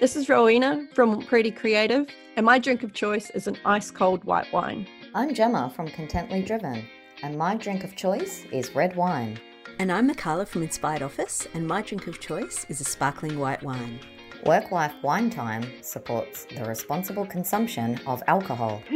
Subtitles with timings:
[0.00, 4.22] This is Rowena from Pretty Creative, and my drink of choice is an ice cold
[4.22, 4.86] white wine.
[5.12, 6.86] I'm Gemma from Contently Driven,
[7.24, 9.40] and my drink of choice is red wine.
[9.80, 13.60] And I'm Mikala from Inspired Office, and my drink of choice is a sparkling white
[13.64, 13.98] wine.
[14.46, 18.80] Work Life Wine Time supports the responsible consumption of alcohol.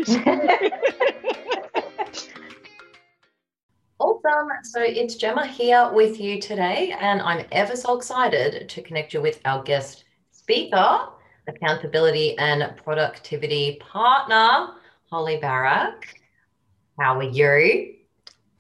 [3.99, 4.49] Awesome.
[4.63, 9.21] So it's Gemma here with you today, and I'm ever so excited to connect you
[9.21, 10.05] with our guest
[10.53, 11.09] speaker,
[11.49, 14.75] accountability and productivity partner,
[15.11, 16.21] Holly Barrack.
[17.01, 17.95] How are you?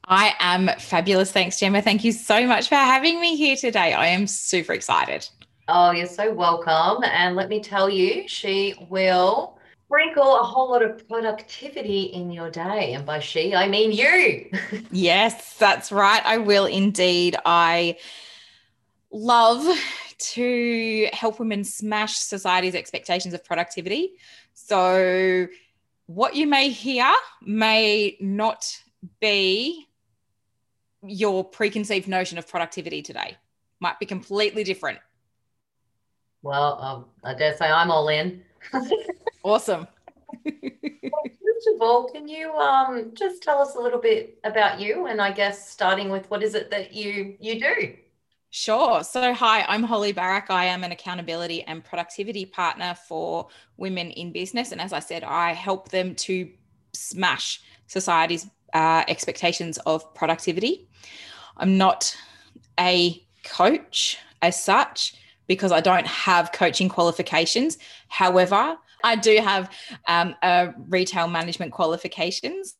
[0.09, 1.31] I am fabulous.
[1.33, 1.83] Thanks, Gemma.
[1.83, 3.93] Thank you so much for having me here today.
[3.93, 5.29] I am super excited.
[5.69, 7.05] Oh, you're so welcome.
[7.05, 12.51] And let me tell you, she will sprinkle a whole lot of productivity in your
[12.51, 12.95] day.
[12.95, 14.51] And by she, I mean you.
[14.91, 16.23] yes, that's right.
[16.25, 17.37] I will indeed.
[17.45, 17.99] I
[19.11, 19.63] love
[20.23, 24.13] to help women smash society's expectations of productivity.
[24.55, 25.47] So,
[26.07, 27.11] what you may hear
[27.43, 28.65] may not
[29.21, 29.87] be
[31.05, 33.37] your preconceived notion of productivity today,
[33.81, 34.99] might be completely different.
[36.43, 38.43] Well, um, I dare say I'm all in.
[39.43, 39.87] awesome.
[40.45, 45.21] First of all, can you um, just tell us a little bit about you, and
[45.21, 47.95] I guess starting with what is it that you you do?
[48.55, 49.03] Sure.
[49.03, 50.51] So, hi, I'm Holly Barrack.
[50.51, 54.73] I am an accountability and productivity partner for women in business.
[54.73, 56.51] And as I said, I help them to
[56.93, 60.87] smash society's uh, expectations of productivity.
[61.57, 62.15] I'm not
[62.79, 65.15] a coach as such
[65.47, 67.79] because I don't have coaching qualifications.
[68.09, 69.71] However, I do have
[70.09, 72.75] um, a retail management qualifications.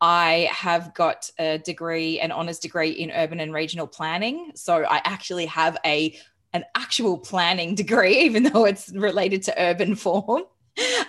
[0.00, 4.52] I have got a degree, an honors degree in urban and regional planning.
[4.54, 6.16] So I actually have a
[6.54, 10.44] an actual planning degree, even though it's related to urban form.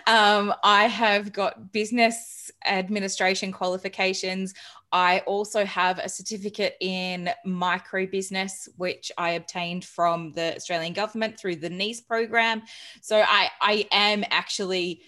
[0.08, 4.54] Um, I have got business administration qualifications.
[4.92, 11.40] I also have a certificate in micro business, which I obtained from the Australian government
[11.40, 12.64] through the NEIS program.
[13.02, 15.04] So I, I am actually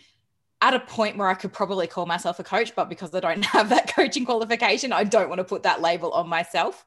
[0.61, 3.43] at a point where I could probably call myself a coach, but because I don't
[3.57, 6.85] have that coaching qualification, I don't want to put that label on myself.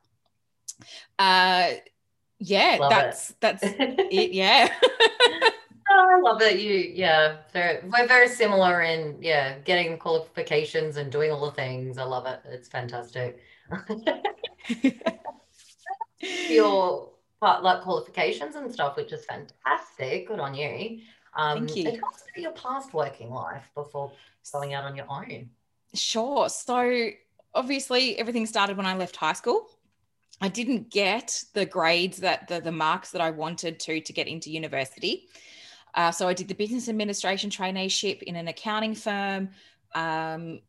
[1.19, 1.73] Uh,
[2.39, 3.37] yeah, love that's it.
[3.41, 4.33] that's it.
[4.33, 4.73] Yeah.
[5.91, 6.61] oh, I love it.
[6.61, 11.99] You, yeah, very, we're very similar in yeah getting qualifications and doing all the things.
[11.99, 12.41] I love it.
[12.47, 13.41] It's fantastic.
[16.49, 17.11] Your
[17.41, 20.29] part like qualifications and stuff, which is fantastic.
[20.29, 21.01] Good on you.
[21.37, 21.89] Um, Thank you.
[21.89, 24.12] And about your past working life before
[24.53, 25.50] going out on your own.
[25.95, 26.49] Sure.
[26.49, 27.11] So
[27.55, 29.69] obviously, everything started when I left high school.
[30.41, 34.27] I didn't get the grades that the, the marks that I wanted to to get
[34.27, 35.28] into university.
[35.94, 39.50] Uh, so I did the business administration traineeship in an accounting firm.
[39.94, 40.61] Um,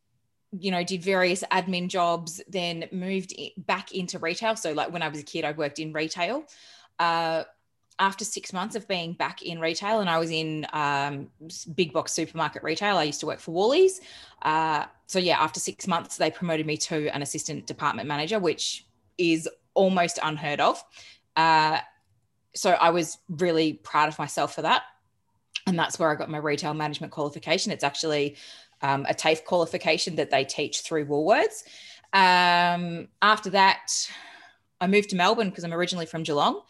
[0.57, 4.55] you know, did various admin jobs, then moved back into retail.
[4.55, 6.45] So, like when I was a kid, I worked in retail.
[6.99, 7.43] Uh,
[7.99, 11.29] after six months of being back in retail, and I was in um,
[11.75, 14.01] big box supermarket retail, I used to work for Woolies.
[14.41, 18.85] Uh, so, yeah, after six months, they promoted me to an assistant department manager, which
[19.17, 20.83] is almost unheard of.
[21.35, 21.79] Uh,
[22.53, 24.83] so, I was really proud of myself for that.
[25.67, 27.71] And that's where I got my retail management qualification.
[27.71, 28.35] It's actually
[28.81, 31.63] um, a TAFE qualification that they teach through Woolworths.
[32.13, 34.09] Um, after that,
[34.79, 36.61] I moved to Melbourne because I'm originally from Geelong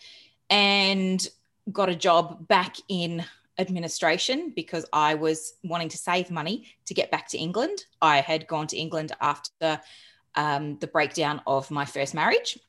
[0.50, 1.28] and
[1.72, 3.24] got a job back in
[3.58, 7.86] administration because I was wanting to save money to get back to England.
[8.02, 9.82] I had gone to England after
[10.36, 12.60] um, the breakdown of my first marriage.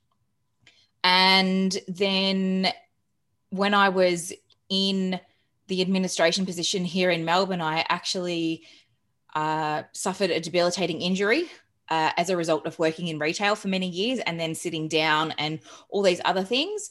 [1.02, 2.68] And then
[3.50, 4.32] when I was
[4.68, 5.20] in
[5.68, 8.64] the administration position here in Melbourne, I actually
[9.34, 11.48] uh, suffered a debilitating injury
[11.88, 15.32] uh, as a result of working in retail for many years and then sitting down
[15.38, 16.90] and all these other things.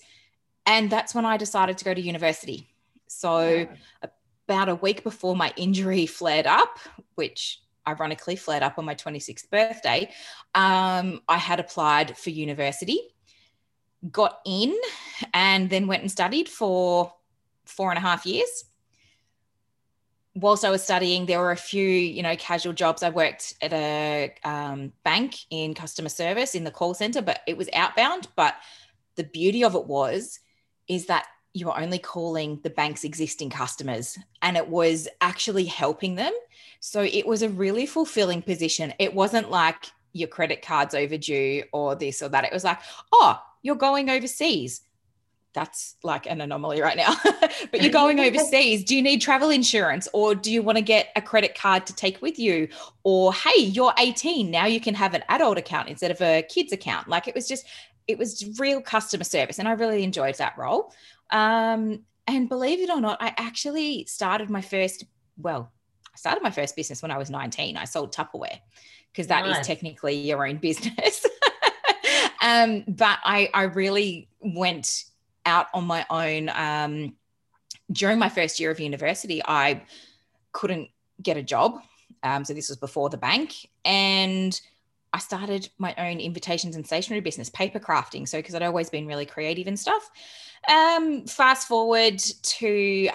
[0.65, 2.67] And that's when I decided to go to university.
[3.07, 4.09] So, yeah.
[4.47, 6.79] about a week before my injury flared up,
[7.15, 10.09] which ironically flared up on my 26th birthday,
[10.53, 12.99] um, I had applied for university,
[14.11, 14.75] got in,
[15.33, 17.13] and then went and studied for
[17.65, 18.65] four and a half years.
[20.35, 23.03] Whilst I was studying, there were a few, you know, casual jobs.
[23.03, 27.55] I worked at a um, bank in customer service in the call center, but it
[27.55, 28.27] was outbound.
[28.35, 28.55] But
[29.15, 30.39] the beauty of it was
[30.87, 36.15] is that you were only calling the bank's existing customers and it was actually helping
[36.15, 36.33] them.
[36.81, 38.93] So it was a really fulfilling position.
[38.99, 42.43] It wasn't like your credit card's overdue or this or that.
[42.43, 42.79] It was like,
[43.13, 44.81] oh, you're going overseas.
[45.53, 47.15] that's like an anomaly right now.
[47.71, 48.83] but you're going overseas.
[48.83, 51.95] Do you need travel insurance or do you want to get a credit card to
[51.95, 52.67] take with you?
[53.03, 54.51] Or, hey, you're 18.
[54.51, 57.07] Now you can have an adult account instead of a kid's account.
[57.07, 57.65] Like it was just,
[58.07, 59.59] it was real customer service.
[59.59, 60.93] And I really enjoyed that role.
[61.31, 65.05] Um, and believe it or not, I actually started my first,
[65.37, 65.71] well,
[66.13, 67.77] I started my first business when I was 19.
[67.77, 68.59] I sold Tupperware
[69.11, 69.59] because that nice.
[69.59, 71.25] is technically your own business.
[72.41, 75.05] um, but I, I really went
[75.45, 76.49] out on my own.
[76.49, 77.15] Um,
[77.91, 79.83] during my first year of university, I
[80.51, 80.89] couldn't
[81.21, 81.79] get a job.
[82.23, 83.53] Um, so this was before the bank.
[83.83, 84.59] And
[85.15, 88.27] I started my own invitations and stationery business, paper crafting.
[88.27, 90.11] So, because I'd always been really creative and stuff.
[90.69, 93.09] Um, fast forward to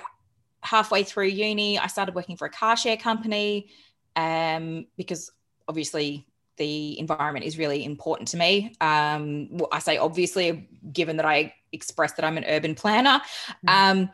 [0.62, 3.68] halfway through uni, I started working for a car share company
[4.16, 5.30] um, because
[5.68, 6.26] obviously
[6.56, 8.74] the environment is really important to me.
[8.80, 13.20] Um, well, I say obviously, given that I express that I'm an urban planner.
[13.66, 13.98] Mm-hmm.
[14.00, 14.10] Um,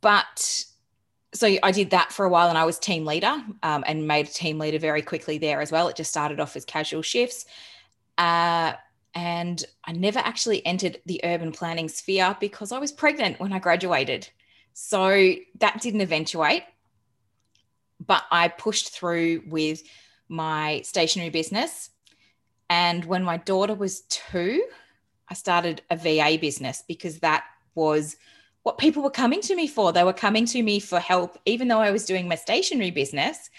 [0.00, 0.64] but
[1.34, 4.28] so I did that for a while and I was team leader um, and made
[4.28, 5.88] a team leader very quickly there as well.
[5.88, 7.44] It just started off as casual shifts.
[8.16, 8.74] Uh,
[9.14, 13.58] and I never actually entered the urban planning sphere because I was pregnant when I
[13.58, 14.28] graduated.
[14.74, 16.64] So that didn't eventuate.
[18.04, 19.82] But I pushed through with
[20.28, 21.90] my stationery business.
[22.70, 24.64] And when my daughter was two,
[25.28, 27.44] I started a VA business because that
[27.74, 28.16] was
[28.64, 29.92] what people were coming to me for.
[29.92, 33.50] They were coming to me for help, even though I was doing my stationery business.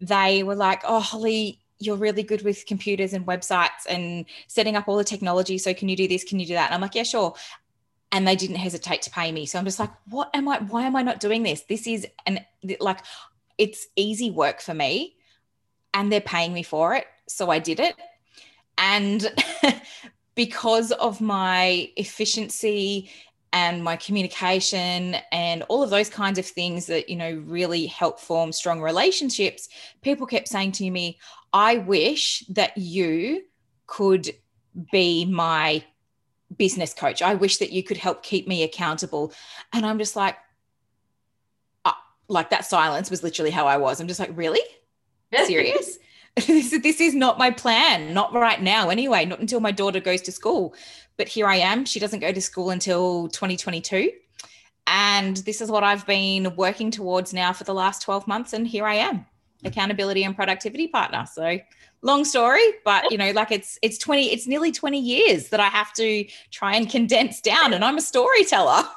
[0.00, 4.88] They were like, Oh, Holly, you're really good with computers and websites and setting up
[4.88, 5.58] all the technology.
[5.58, 6.24] So can you do this?
[6.24, 6.66] Can you do that?
[6.66, 7.34] And I'm like, Yeah, sure.
[8.10, 9.44] And they didn't hesitate to pay me.
[9.44, 10.58] So I'm just like, What am I?
[10.60, 11.62] Why am I not doing this?
[11.68, 12.40] This is an
[12.80, 13.00] like,
[13.58, 15.16] it's easy work for me
[15.92, 17.04] and they're paying me for it.
[17.26, 17.94] So I did it.
[18.78, 19.30] And
[20.34, 23.10] because of my efficiency
[23.52, 28.20] and my communication and all of those kinds of things that you know really help
[28.20, 29.68] form strong relationships
[30.02, 31.18] people kept saying to me
[31.52, 33.42] i wish that you
[33.86, 34.30] could
[34.92, 35.82] be my
[36.56, 37.20] business coach.
[37.22, 39.32] I wish that you could help keep me accountable.
[39.72, 40.36] And i'm just like
[41.84, 41.92] uh,
[42.28, 44.00] like that silence was literally how i was.
[44.00, 44.60] I'm just like really?
[45.46, 45.98] Serious
[46.46, 50.22] this, this is not my plan, not right now, anyway, not until my daughter goes
[50.22, 50.74] to school.
[51.16, 51.84] But here I am.
[51.84, 54.12] She doesn't go to school until 2022.
[54.86, 58.52] And this is what I've been working towards now for the last 12 months.
[58.52, 59.26] And here I am,
[59.64, 61.26] accountability and productivity partner.
[61.30, 61.58] So
[62.02, 65.66] long story, but you know, like it's it's 20, it's nearly 20 years that I
[65.66, 67.74] have to try and condense down.
[67.74, 68.84] And I'm a storyteller.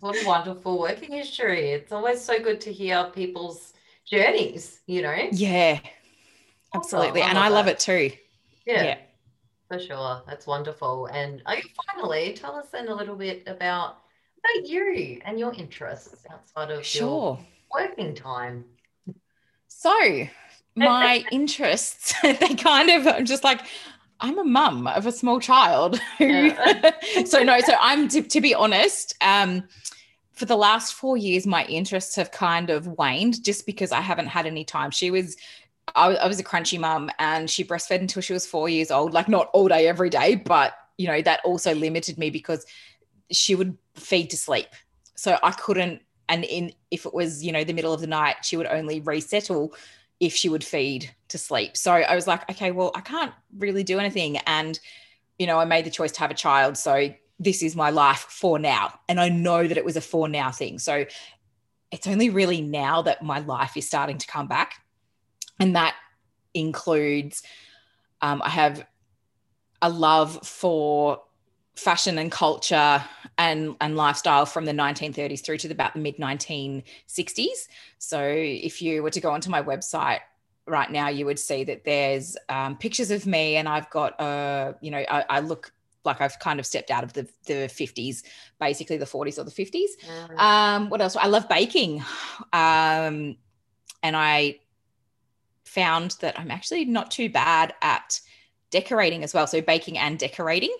[0.00, 1.70] what a wonderful working history.
[1.70, 3.71] It's always so good to hear people's
[4.06, 5.28] journeys, you know?
[5.32, 5.80] Yeah,
[6.74, 7.22] absolutely.
[7.22, 8.10] and I love it too.
[8.66, 8.98] Yeah, yeah,
[9.68, 10.22] for sure.
[10.26, 11.06] That's wonderful.
[11.06, 11.56] And oh,
[11.86, 13.98] finally, tell us then a little bit about,
[14.38, 17.00] about you and your interests outside of sure.
[17.00, 18.64] your working time.
[19.68, 20.28] So,
[20.76, 23.62] my interests, they kind of, I'm just like,
[24.20, 26.92] I'm a mum of a small child who, yeah.
[27.24, 29.64] so no, so I'm to, to be honest, um,
[30.42, 34.26] for the last four years, my interests have kind of waned just because I haven't
[34.26, 34.90] had any time.
[34.90, 35.36] She was,
[35.94, 39.28] I, was a crunchy mum and she breastfed until she was four years old, like
[39.28, 42.66] not all day, every day, but you know, that also limited me because
[43.30, 44.66] she would feed to sleep.
[45.14, 48.44] So I couldn't, and in if it was, you know, the middle of the night,
[48.44, 49.72] she would only resettle
[50.18, 51.76] if she would feed to sleep.
[51.76, 54.38] So I was like, okay, well, I can't really do anything.
[54.38, 54.76] And,
[55.38, 56.76] you know, I made the choice to have a child.
[56.76, 58.98] So this is my life for now.
[59.08, 60.78] And I know that it was a for now thing.
[60.78, 61.04] So
[61.90, 64.74] it's only really now that my life is starting to come back.
[65.58, 65.94] And that
[66.54, 67.42] includes,
[68.20, 68.86] um, I have
[69.80, 71.22] a love for
[71.74, 73.02] fashion and culture
[73.38, 77.68] and, and lifestyle from the 1930s through to the, about the mid 1960s.
[77.98, 80.20] So if you were to go onto my website
[80.66, 84.74] right now, you would see that there's um, pictures of me and I've got, uh,
[84.80, 85.72] you know, I, I look
[86.04, 88.22] like I've kind of stepped out of the, the 50s,
[88.60, 89.90] basically the 40s or the 50s.
[90.06, 90.38] Mm.
[90.38, 91.16] Um, what else?
[91.16, 92.02] I love baking.
[92.52, 93.36] Um,
[94.02, 94.60] and I
[95.64, 98.20] found that I'm actually not too bad at
[98.70, 99.46] decorating as well.
[99.46, 100.74] So baking and decorating.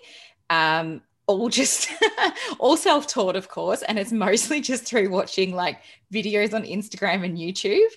[0.49, 1.89] Um, all just
[2.59, 5.79] all self-taught of course and it's mostly just through watching like
[6.11, 7.87] videos on instagram and youtube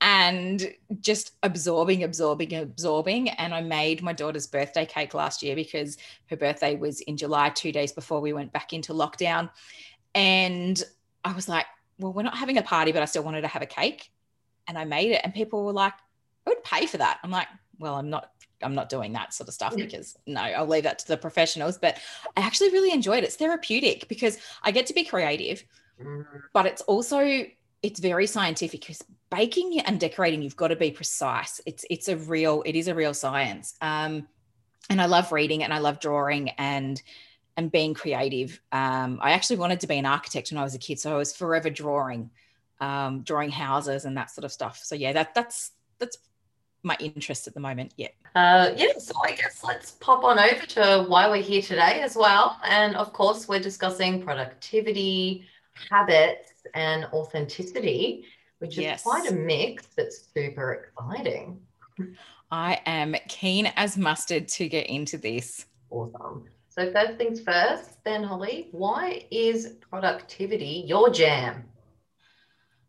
[0.00, 3.28] and just absorbing absorbing absorbing.
[3.30, 5.98] And i made my daughter's birthday cake last year because
[6.30, 9.50] her birthday was in july two days before we went back into lockdown.
[10.14, 10.82] And
[11.24, 11.66] i was like
[11.98, 14.10] well we're not having a party but i still wanted to have a cake.
[14.66, 15.94] And i made it and people were like
[16.46, 17.18] i would pay for that?
[17.22, 18.30] I'm like well i'm not
[18.62, 21.78] I'm not doing that sort of stuff because no, I'll leave that to the professionals.
[21.78, 21.98] But
[22.36, 23.24] I actually really enjoyed it.
[23.24, 25.64] It's therapeutic because I get to be creative,
[26.02, 27.46] Mm, but it's also
[27.82, 31.60] it's very scientific because baking and decorating you've got to be precise.
[31.66, 33.74] It's it's a real it is a real science.
[33.80, 34.26] Um
[34.88, 37.00] and i love reading and i love drawing and
[37.56, 38.60] and being creative.
[38.72, 41.16] Um i actually wanted to be an architect when i was a kid so i
[41.16, 42.30] was forever drawing
[42.80, 44.80] um drawing houses and that sort of stuff.
[44.82, 46.18] So yeah that that's that's
[46.82, 50.64] my interest at the moment yeah Uh, yeah, so I guess let's pop on over
[50.76, 52.56] to why we're here today as well.
[52.64, 55.46] And of course, we're discussing productivity,
[55.90, 58.24] habits, and authenticity,
[58.60, 59.02] which is Yes.
[59.02, 61.58] quite a mix that's super exciting.
[62.52, 66.44] i am keen as mustard to get into this Awesome.
[66.68, 71.64] So, first things first, then, Holly, why is productivity your jam?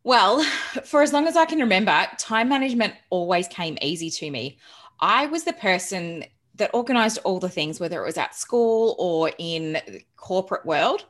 [0.04, 0.44] Well,
[0.86, 4.58] for as long as I can remember, time management always came easy to me.
[5.00, 9.32] I was the person that organized all the things, whether it was at school or
[9.38, 11.06] in the corporate world.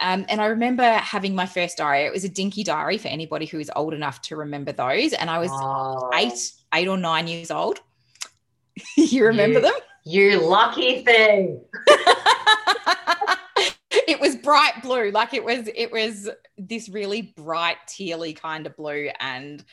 [0.00, 2.06] Um, and I remember having my first diary.
[2.06, 5.12] It was a dinky diary for anybody who is old enough to remember those.
[5.12, 5.50] And I was
[6.14, 7.80] eight, eight or nine years old.
[8.96, 9.74] you remember You- them?
[10.04, 11.60] You lucky thing.
[14.08, 15.10] it was bright blue.
[15.10, 19.10] Like it was it was this really bright tealy kind of blue.
[19.20, 19.64] And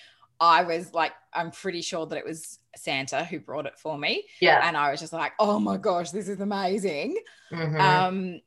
[0.41, 4.25] i was like i'm pretty sure that it was santa who brought it for me.
[4.41, 4.67] Yeah.
[4.67, 7.17] and i was just like oh my gosh this is amazing.
[7.53, 7.79] Mhm.
[7.79, 8.41] um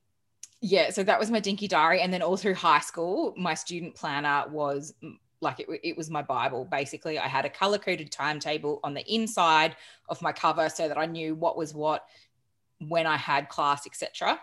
[0.60, 2.02] yeah so that was my dinky diary.
[2.02, 4.92] And then all through high school my student planner was
[5.40, 7.18] like it, it was my bible basically.
[7.18, 9.74] I had a color coded timetable on the inside
[10.10, 12.04] of my cover so that i knew what was what
[12.80, 14.38] when i had class etc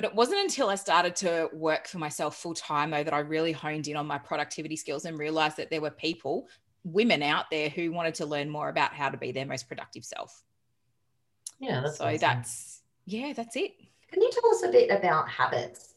[0.00, 3.18] but it wasn't until i started to work for myself full time though that i
[3.18, 6.48] really honed in on my productivity skills and realized that there were people
[6.84, 10.04] women out there who wanted to learn more about how to be their most productive
[10.04, 10.42] self
[11.58, 12.18] yeah, that's so awesome.
[12.18, 13.72] that's yeah that's it
[14.10, 15.94] Can you tell us a bit about habits?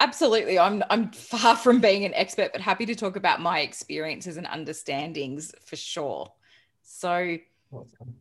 [0.00, 0.58] Absolutely.
[0.58, 4.46] I'm I'm far from being an expert, but happy to talk about my experiences and
[4.46, 6.32] understandings for sure.
[6.82, 7.38] So
[7.72, 8.14] Awesome.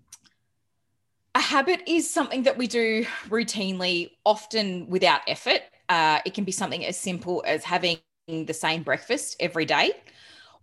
[1.46, 5.62] Habit is something that we do routinely, often without effort.
[5.88, 9.92] Uh, it can be something as simple as having the same breakfast every day,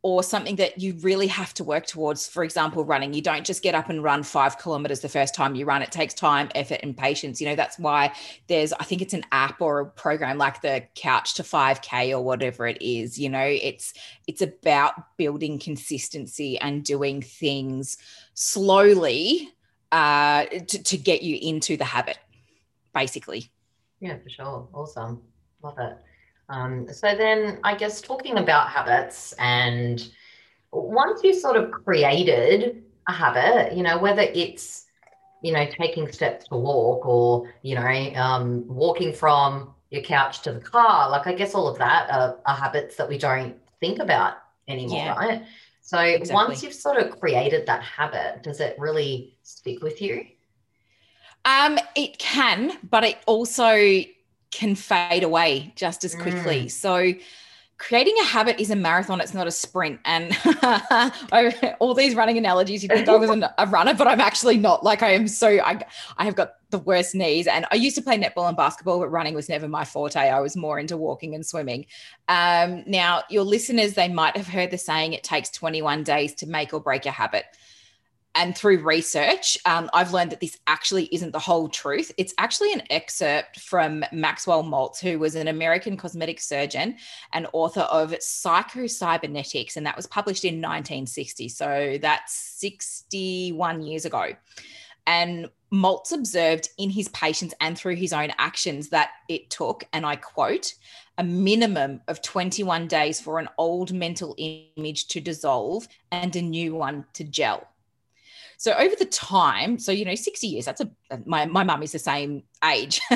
[0.02, 2.26] or something that you really have to work towards.
[2.26, 3.14] For example, running.
[3.14, 5.82] You don't just get up and run five kilometers the first time you run.
[5.82, 7.40] It takes time, effort, and patience.
[7.40, 8.12] You know, that's why
[8.48, 12.20] there's, I think it's an app or a program like the Couch to 5K or
[12.20, 13.16] whatever it is.
[13.16, 13.94] You know, it's
[14.26, 17.98] it's about building consistency and doing things
[18.34, 19.54] slowly
[19.92, 22.18] uh, to, to get you into the habit,
[22.92, 23.50] basically.
[24.00, 24.68] Yeah, for sure.
[24.74, 25.22] Awesome.
[25.62, 25.96] Love it.
[26.48, 30.04] Um, so then I guess talking about habits and
[30.72, 34.86] once you sort of created a habit, you know, whether it's,
[35.42, 40.52] you know, taking steps to walk or, you know, um, walking from your couch to
[40.52, 43.98] the car, like I guess all of that are, are habits that we don't think
[43.98, 44.34] about
[44.66, 45.14] anymore, Yeah.
[45.14, 45.42] right?
[45.82, 46.34] So Exactly.
[46.34, 50.26] once you've sort of created that habit, does it really stick with you?
[51.44, 54.02] Um, it can, but it also
[54.50, 56.66] can fade away just as quickly.
[56.66, 56.70] Mm.
[56.70, 57.14] So
[57.78, 59.98] creating a habit is a marathon, it's not a sprint.
[60.04, 60.36] And
[61.80, 64.84] all these running analogies, you think I was a runner, but I'm actually not.
[64.84, 65.84] Like I am so I
[66.16, 67.48] I have got the worst knees.
[67.48, 70.16] And I used to play netball and basketball, but running was never my forte.
[70.16, 71.86] I was more into walking and swimming.
[72.28, 76.46] Um, now your listeners, they might have heard the saying it takes 21 days to
[76.46, 77.46] make or break a habit
[78.34, 82.10] and through research, um, I've learned that this actually isn't the whole truth.
[82.16, 86.96] It's actually an excerpt from Maxwell Maltz, who was an American cosmetic surgeon
[87.32, 91.48] and author of Psychocybernetics, and that was published in 1960.
[91.50, 94.30] So that's 61 years ago.
[95.06, 100.06] And Maltz observed in his patients and through his own actions that it took, and
[100.06, 100.74] I quote,
[101.18, 106.74] a minimum of 21 days for an old mental image to dissolve and a new
[106.74, 107.68] one to gel.
[108.62, 110.88] So over the time, so you know, 60 years, that's a
[111.26, 113.00] my my mum is the same age.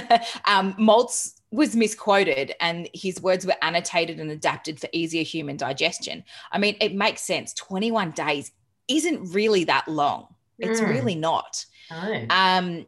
[0.44, 6.24] um, Maltz was misquoted and his words were annotated and adapted for easier human digestion.
[6.50, 7.54] I mean, it makes sense.
[7.54, 8.50] 21 days
[8.88, 10.34] isn't really that long.
[10.58, 10.88] It's Mm.
[10.88, 11.64] really not.
[11.92, 12.24] Oh.
[12.28, 12.86] Um,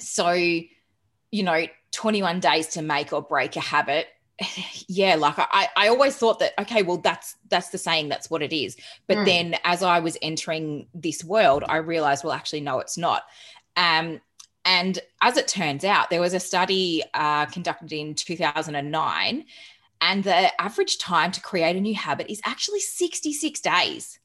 [0.00, 4.08] so, you know, 21 days to make or break a habit.
[4.86, 8.42] Yeah, like I, I always thought that, okay, well, that's that's the saying, that's what
[8.42, 8.76] it is.
[9.08, 9.24] But Mm.
[9.24, 13.22] then as I was entering this world, I realized, well, actually, no, it's not.
[13.76, 14.20] Um,
[14.64, 19.44] and as it turns out, there was a study uh, conducted in 2009,
[20.00, 24.18] and the average time to create a new habit is actually 66 days.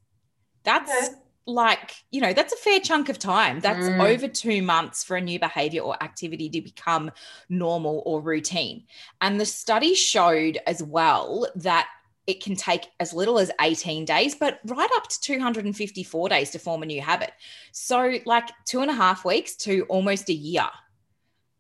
[0.64, 1.08] That's Okay.
[1.46, 3.60] Like you know that's a fair chunk of time.
[3.60, 4.08] That's Mm.
[4.08, 7.12] over two months for a new behavior or activity to become
[7.50, 8.86] normal or routine.
[9.22, 11.88] And the study showed as well that
[12.28, 16.60] it can take as little as 18 days but right up to 254 days to
[16.60, 17.32] form a new habit.
[17.72, 20.70] So like two and a half weeks to almost a year.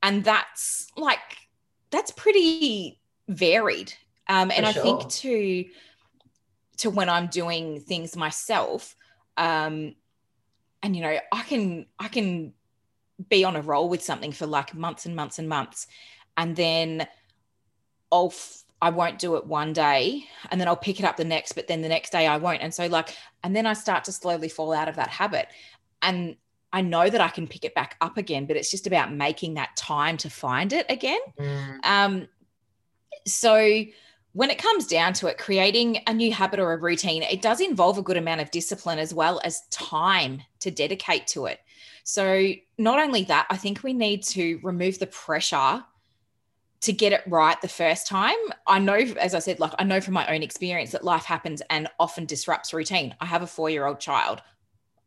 [0.03, 1.19] And that's like
[1.89, 3.93] that's pretty varied.
[4.27, 5.65] Um, and For i think to
[6.77, 8.95] to when i'm doing things myself
[9.39, 9.95] um
[10.83, 12.53] and you know i can i can
[13.27, 15.87] be on a roll with something for like months and months and months.
[16.37, 17.07] And then
[18.11, 21.25] i'll f- i won't do it one day and then i'll pick it up the
[21.25, 22.61] next but then the next day i won't.
[22.61, 25.47] And so like and then i start to slowly fall out of that habit.
[26.01, 26.37] And
[26.71, 29.55] i know that i can pick it back up again but it's just about making
[29.55, 31.19] that time to find it again.
[31.39, 32.27] Mm, um,
[33.27, 33.83] so
[34.33, 37.61] when it comes down to it, creating a new habit or a routine, it does
[37.61, 41.59] involve a good amount of discipline as well as time to dedicate to it.
[42.03, 45.83] So not only that, I think we need to remove the pressure
[46.81, 48.37] to get it right the first time.
[48.65, 51.61] I know, as I said, like I know from my own experience that life happens
[51.69, 53.15] and often disrupts routine.
[53.19, 54.41] I have a four year old child.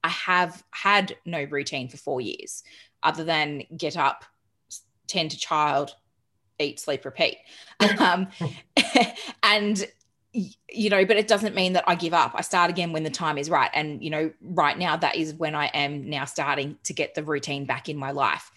[0.04, 2.62] I have had no routine for four years
[3.02, 4.24] other than get up,
[5.06, 5.94] tend to child,
[6.58, 7.38] eat, sleep, repeat.
[7.98, 8.28] Um,
[9.42, 9.86] and
[10.34, 12.32] you know, but it doesn't mean that I give up.
[12.34, 13.70] I start again when the time is right.
[13.74, 17.22] And you know, right now that is when I am now starting to get the
[17.22, 18.50] routine back in my life.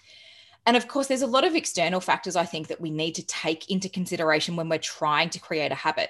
[0.65, 3.25] And of course, there's a lot of external factors I think that we need to
[3.25, 6.09] take into consideration when we're trying to create a habit.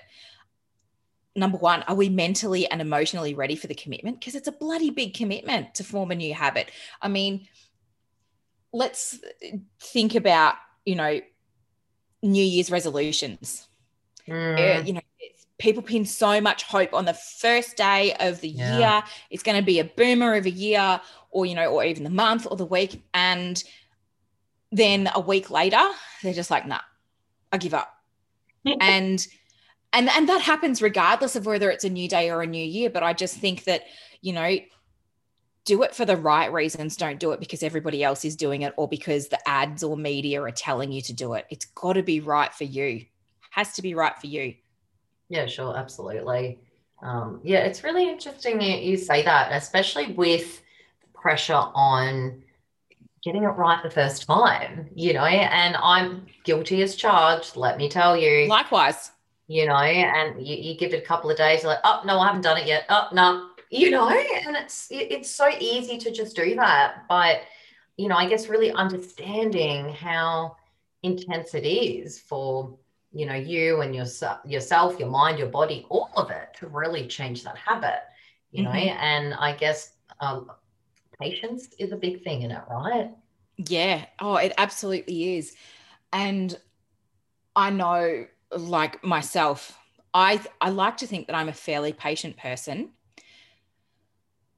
[1.35, 4.19] Number one, are we mentally and emotionally ready for the commitment?
[4.19, 6.71] Because it's a bloody big commitment to form a new habit.
[7.01, 7.47] I mean,
[8.71, 9.19] let's
[9.81, 10.55] think about,
[10.85, 11.19] you know,
[12.23, 13.67] New Year's resolutions.
[14.27, 15.01] Mm, you know,
[15.57, 18.93] people pin so much hope on the first day of the Yeah.
[18.93, 19.03] year.
[19.29, 21.01] It's going to be a boomer of a year,
[21.31, 23.61] or you know, or even the month or the week, and
[24.71, 25.81] then a week later,
[26.23, 26.81] they're just like, "Nah,
[27.51, 27.93] I give up."
[28.79, 29.25] and
[29.93, 32.89] and and that happens regardless of whether it's a new day or a new year.
[32.89, 33.83] But I just think that
[34.21, 34.57] you know.
[35.65, 36.95] Do it for the right reasons.
[36.95, 40.41] Don't do it because everybody else is doing it or because the ads or media
[40.43, 41.47] are telling you to do it.
[41.49, 43.05] It's got to be right for you.
[43.55, 44.55] Has to be right for you.
[45.29, 46.59] Yeah, sure, absolutely.
[47.01, 50.61] Um, yeah, it's really interesting you, you say that, especially with
[51.13, 52.43] pressure on
[53.23, 57.89] getting it right the first time, you know, and I'm guilty as charged, let me
[57.89, 59.11] tell you, Likewise.
[59.47, 62.19] you know, and you, you give it a couple of days, you're like, oh, no,
[62.19, 62.85] I haven't done it yet.
[62.89, 67.05] Oh, no, you know, and it's it's so easy to just do that.
[67.09, 67.41] But,
[67.97, 70.57] you know, I guess really understanding how
[71.03, 72.77] intense it is for
[73.15, 74.05] you know you and your,
[74.45, 78.01] yourself your mind your body all of it to really change that habit
[78.51, 78.97] you know Mhm.
[79.11, 80.51] and i guess um,
[81.19, 83.09] patience is a big thing in it right
[83.57, 84.05] Yeah.
[84.19, 85.55] Oh, it absolutely is.
[86.11, 86.59] And
[87.55, 89.77] I know, like myself,
[90.13, 92.89] I I like to think that I'm a fairly patient person,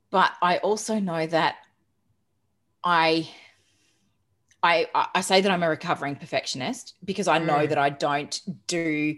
[0.10, 1.58] but I also know that
[2.84, 3.30] I
[4.63, 7.70] I I say that I'm a recovering perfectionist because I know Mm.
[7.70, 9.15] that I don't do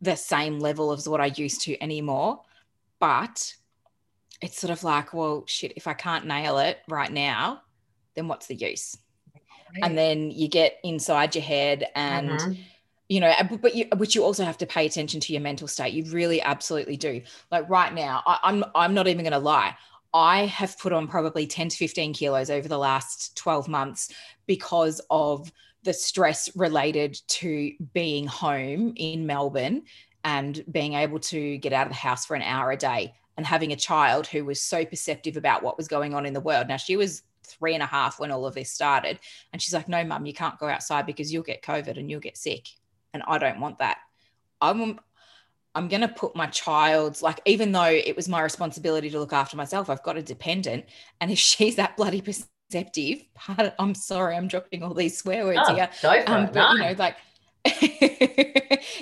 [0.00, 2.42] the same level of what I used to anymore.
[2.98, 3.54] But
[4.42, 7.62] it's sort of like, well, shit, if I can't nail it right now,
[8.14, 8.96] then what's the use?
[9.82, 12.58] and then you get inside your head and Mhm.
[13.08, 15.66] you know but- but you but you also have to pay attention to your mental
[15.66, 19.38] state you really absolutely do like right now I, i'm i'm not even going to
[19.40, 19.76] lie
[20.14, 24.10] i have put on probably 10 to 15 kilos over the last 12 months
[24.46, 29.82] because of the stress related to being home in melbourne
[30.24, 33.44] and being able to get out of the house for an hour a day and
[33.44, 36.68] having a child who was so perceptive about what was going on in the world
[36.68, 39.18] now she was three and a half when all of this started
[39.52, 42.20] and she's like, no, mum, you can't go outside because you'll get COVID and you'll
[42.20, 42.68] get sick.
[43.12, 43.98] And I don't want that.
[44.60, 44.98] I'm
[45.74, 49.56] I'm gonna put my child's like, even though it was my responsibility to look after
[49.56, 50.84] myself, I've got a dependent.
[51.20, 55.68] And if she's that bloody perceptive, pardon, I'm sorry, I'm dropping all these swear words
[55.68, 55.90] Oh, here.
[56.26, 57.16] Um, but you know, like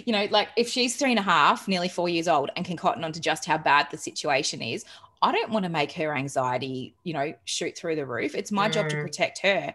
[0.05, 2.77] you know, like if she's three and a half, nearly four years old, and can
[2.77, 4.85] cotton on to just how bad the situation is,
[5.21, 8.35] I don't want to make her anxiety, you know, shoot through the roof.
[8.35, 9.03] It's my job to Mm.
[9.03, 9.75] protect her.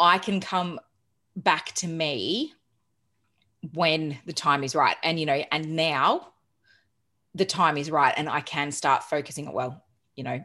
[0.00, 0.80] I can come
[1.36, 2.54] back to me
[3.72, 4.96] when the time is right.
[5.02, 6.32] And, you know, and now
[7.34, 8.14] the time is right.
[8.16, 10.44] And I can start focusing, well, you know,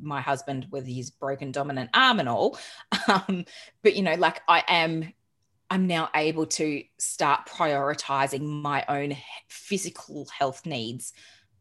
[0.00, 2.58] my husband with his broken dominant arm and all.
[3.08, 3.46] Um,
[3.82, 5.12] but, you know, like I am,
[5.68, 9.16] I'm now able to start prioritizing my own
[9.48, 11.12] physical health needs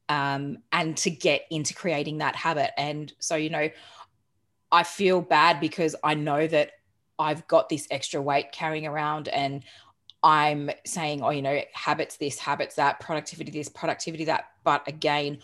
[0.08, 2.70] um, and to get into creating that habit.
[2.78, 3.70] And so, you know,
[4.72, 6.72] I feel bad because I know that
[7.18, 9.64] I've got this extra weight carrying around and
[10.24, 14.46] I'm saying, oh, you know, habits this, habits that, productivity this, productivity that.
[14.64, 15.40] But again,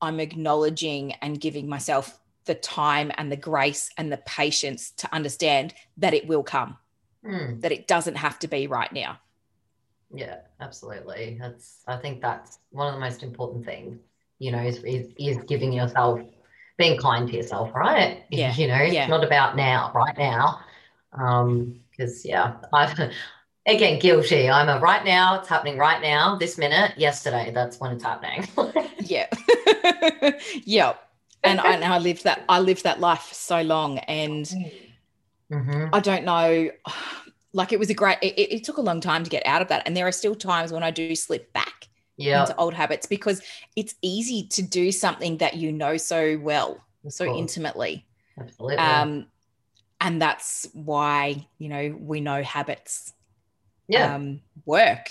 [0.00, 5.74] I'm acknowledging and giving myself the time and the grace and the patience to understand
[5.96, 6.76] that it will come,
[7.24, 7.60] Mm.
[7.62, 9.18] that it doesn't have to be right now.
[10.14, 11.38] Yeah, absolutely.
[11.40, 13.98] That's I think that's one of the most important things,
[14.38, 16.20] you know, is is, is giving yourself
[16.78, 18.22] being kind to yourself, right?
[18.30, 19.02] Yeah, You know, yeah.
[19.02, 20.60] it's not about now, right now.
[21.12, 22.94] Um, because yeah, I've
[23.66, 24.48] again guilty.
[24.48, 28.46] I'm a right now, it's happening right now, this minute, yesterday, that's when it's happening.
[28.98, 29.26] Yeah.
[30.64, 30.94] yeah.
[31.44, 34.46] And I, and I lived that I lived that life for so long and
[35.50, 35.88] Mhm.
[35.92, 36.70] I don't know
[37.52, 39.68] like it was a great it, it took a long time to get out of
[39.68, 43.06] that and there are still times when I do slip back Yeah, into old habits
[43.06, 43.42] because
[43.76, 48.06] it's easy to do something that you know so well so intimately
[48.38, 48.76] Absolutely.
[48.78, 49.26] um
[50.00, 53.12] and that's why you know we know habits
[53.88, 54.16] yeah.
[54.16, 55.10] um work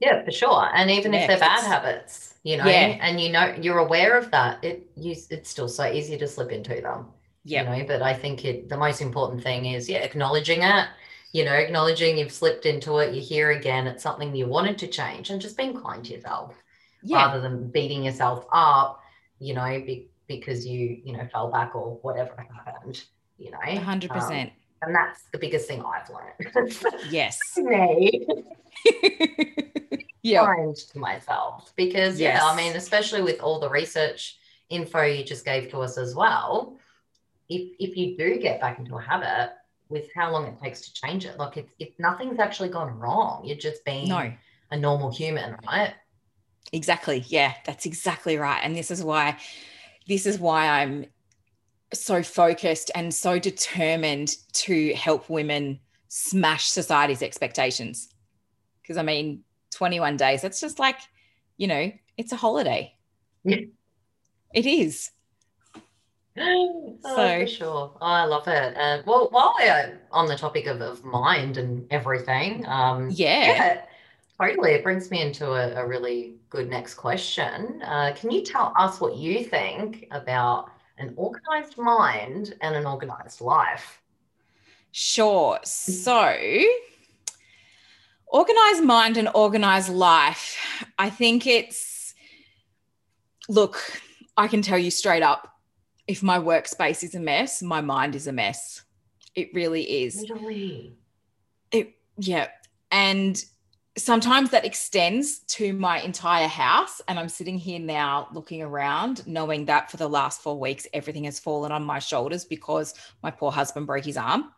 [0.00, 0.68] Yeah, for sure.
[0.74, 2.98] And even Yeah, if they're bad habits, you know, Yeah.
[3.00, 6.50] and you know you're aware of that, it you it's still so easy to slip
[6.50, 7.12] into them.
[7.44, 10.88] yeah You know, but I think it the most important thing is yeah, acknowledging it,
[11.32, 14.88] you know, acknowledging you've slipped into it, you're here again, it's something you wanted to
[14.88, 16.56] change and just being kind to yourself
[17.02, 19.00] yeah rather than beating yourself up,
[19.38, 23.04] you know, be, because you, you know, fell back or whatever happened,
[23.38, 23.58] you know.
[23.66, 24.52] a hundred Um, percent
[24.82, 26.76] and that's the biggest thing I've learned.
[27.10, 28.26] yes Me.
[30.22, 34.38] yeah kind to myself because yeah i mean especially with all the research
[34.70, 36.78] info you just gave to us as well
[37.48, 39.52] if if you do get back into a habit
[39.88, 43.42] with how long it takes to change it like if, if nothing's actually gone wrong
[43.44, 44.32] you're just being no
[44.70, 45.94] a normal human right
[46.72, 47.24] Exactly.
[47.28, 48.60] Yeah, that's exactly right.
[48.62, 49.36] And this is why
[50.08, 51.06] this is why I'm
[51.92, 58.08] so focused and so determined to help women smash society's expectations.
[58.82, 60.98] Because I mean, 21 days, that's just like,
[61.56, 62.94] you know, it's a holiday.
[63.44, 63.58] Yeah.
[64.54, 65.10] It is.
[66.38, 70.66] oh, So- for sure oh, i love it and well while we're on the topic
[70.66, 73.46] of, of mind and everything um Yeah.
[73.46, 73.82] Yeah,
[74.40, 74.72] totally.
[74.72, 77.82] It brings me into a, a really good next question.
[77.84, 83.40] Uh, can you tell us what you think about an organized mind and an organized
[83.40, 84.00] life?
[84.92, 85.58] Sure.
[85.64, 86.36] So,
[88.26, 90.56] organized mind and organized life.
[90.98, 92.14] I think it's,
[93.48, 93.80] look,
[94.36, 95.48] I can tell you straight up
[96.06, 98.82] if my workspace is a mess, my mind is a mess.
[99.34, 100.20] It really is.
[100.20, 100.96] Literally.
[101.70, 102.48] It, yeah.
[102.90, 103.42] And
[103.96, 107.00] sometimes that extends to my entire house.
[107.08, 111.24] And I'm sitting here now looking around, knowing that for the last four weeks, everything
[111.24, 114.50] has fallen on my shoulders because my poor husband broke his arm.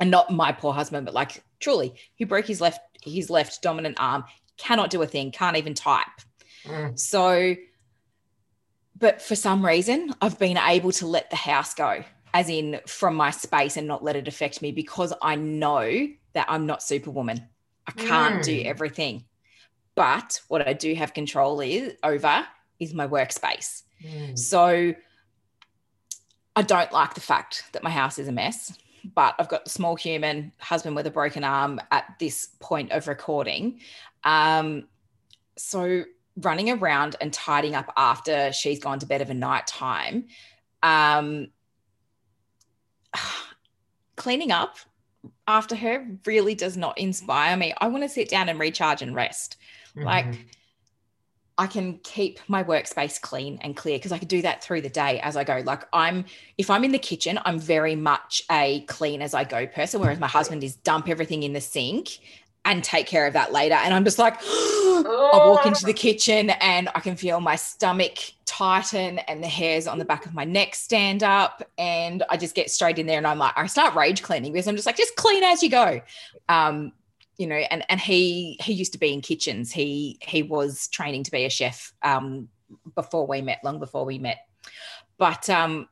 [0.00, 3.96] And not my poor husband, but like truly, he broke his left, his left dominant
[3.98, 4.24] arm,
[4.56, 6.06] cannot do a thing, can't even type.
[6.64, 7.56] Mm, So,
[8.96, 12.04] but for some reason, I've been able to let the house go,
[12.34, 16.46] as in from my space and not let it affect me because I know that
[16.48, 17.48] I'm not superwoman.
[17.88, 18.66] I can't do Mm.
[18.66, 19.24] everything.
[19.94, 22.46] But what I do have control is over
[22.78, 23.82] is my workspace.
[24.04, 24.94] mm, So
[26.54, 28.78] I don't like the fact that my house is a mess,
[29.14, 33.08] but I've got the small human husband with a broken arm at this point of
[33.08, 33.80] recording.
[34.24, 34.86] Um,
[35.56, 36.04] so
[36.36, 40.26] running around and tidying up after she's gone to bed of a night time,
[40.82, 41.48] um,
[44.16, 44.76] cleaning up
[45.48, 47.74] after her really does not inspire me.
[47.80, 49.56] I want to sit down and recharge and rest
[49.96, 50.38] like mhm.
[51.56, 54.88] I can keep my workspace clean and clear because I can do that through the
[54.88, 55.60] day as I go.
[55.64, 56.24] Like I'm,
[56.56, 60.20] if I'm in the kitchen, I'm very much a clean as I go person, whereas
[60.20, 62.20] my husband is dump everything in the sink
[62.68, 63.74] and take care of that later.
[63.74, 68.18] And I'm just like, I walk into the kitchen and I can feel my stomach
[68.44, 71.62] tighten and the hairs on the back of my neck stand up.
[71.78, 74.68] And I just get straight in there and I'm like, I start rage cleaning because
[74.68, 76.02] I'm just like, just clean as you go.
[76.48, 76.92] Um,
[77.38, 79.70] you know, and and he he used to be in kitchens.
[79.70, 82.48] He he was training to be a chef um,
[82.96, 84.38] before we met, long before we met.
[85.18, 85.88] But um,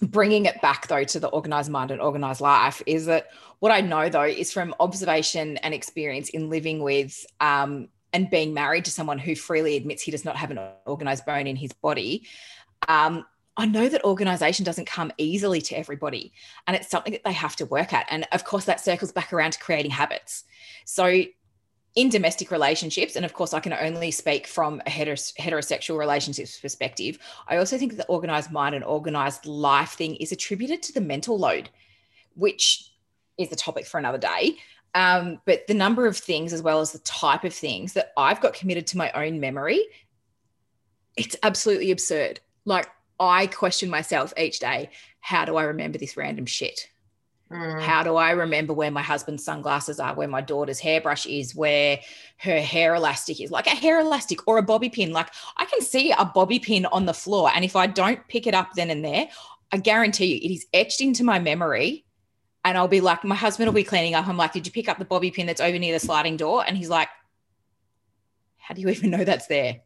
[0.00, 3.30] bringing it back though to the organized mind and organized life is that
[3.60, 8.52] what I know though is from observation and experience in living with um, and being
[8.52, 11.72] married to someone who freely admits he does not have an organized bone in his
[11.72, 12.26] body.
[12.88, 13.24] Um,
[13.56, 16.32] I know that organization doesn't come easily to everybody,
[16.66, 18.06] and it's something that they have to work at.
[18.08, 20.44] And of course, that circles back around to creating habits.
[20.86, 21.24] So,
[21.96, 27.18] in domestic relationships, and of course, I can only speak from a heterosexual relationships perspective.
[27.48, 31.36] I also think the organized mind and organized life thing is attributed to the mental
[31.36, 31.68] load,
[32.36, 32.89] which
[33.40, 34.56] is a topic for another day.
[34.94, 38.40] Um, but the number of things, as well as the type of things that I've
[38.40, 39.84] got committed to my own memory,
[41.16, 42.40] it's absolutely absurd.
[42.64, 46.88] Like, I question myself each day how do I remember this random shit?
[47.52, 47.82] Mm.
[47.82, 51.98] How do I remember where my husband's sunglasses are, where my daughter's hairbrush is, where
[52.38, 55.12] her hair elastic is, like a hair elastic or a bobby pin?
[55.12, 57.50] Like I can see a bobby pin on the floor.
[57.54, 59.28] And if I don't pick it up then and there,
[59.72, 62.04] I guarantee you it is etched into my memory.
[62.64, 64.28] And I'll be like, my husband will be cleaning up.
[64.28, 66.62] I'm like, did you pick up the bobby pin that's over near the sliding door?
[66.66, 67.08] And he's like,
[68.58, 69.80] how do you even know that's there?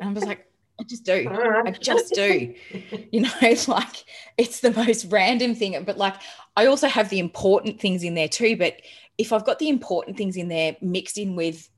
[0.00, 0.46] And I was like,
[0.80, 1.26] I just do.
[1.28, 2.54] I just do.
[3.12, 4.04] You know, it's like
[4.38, 5.82] it's the most random thing.
[5.84, 6.14] But like
[6.56, 8.56] I also have the important things in there too.
[8.56, 8.80] But
[9.18, 11.68] if I've got the important things in there mixed in with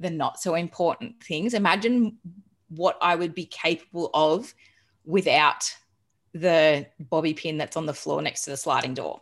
[0.00, 2.16] the not so important things, imagine
[2.68, 4.54] what I would be capable of
[5.04, 5.74] without
[6.32, 9.20] the bobby pin that's on the floor next to the sliding door.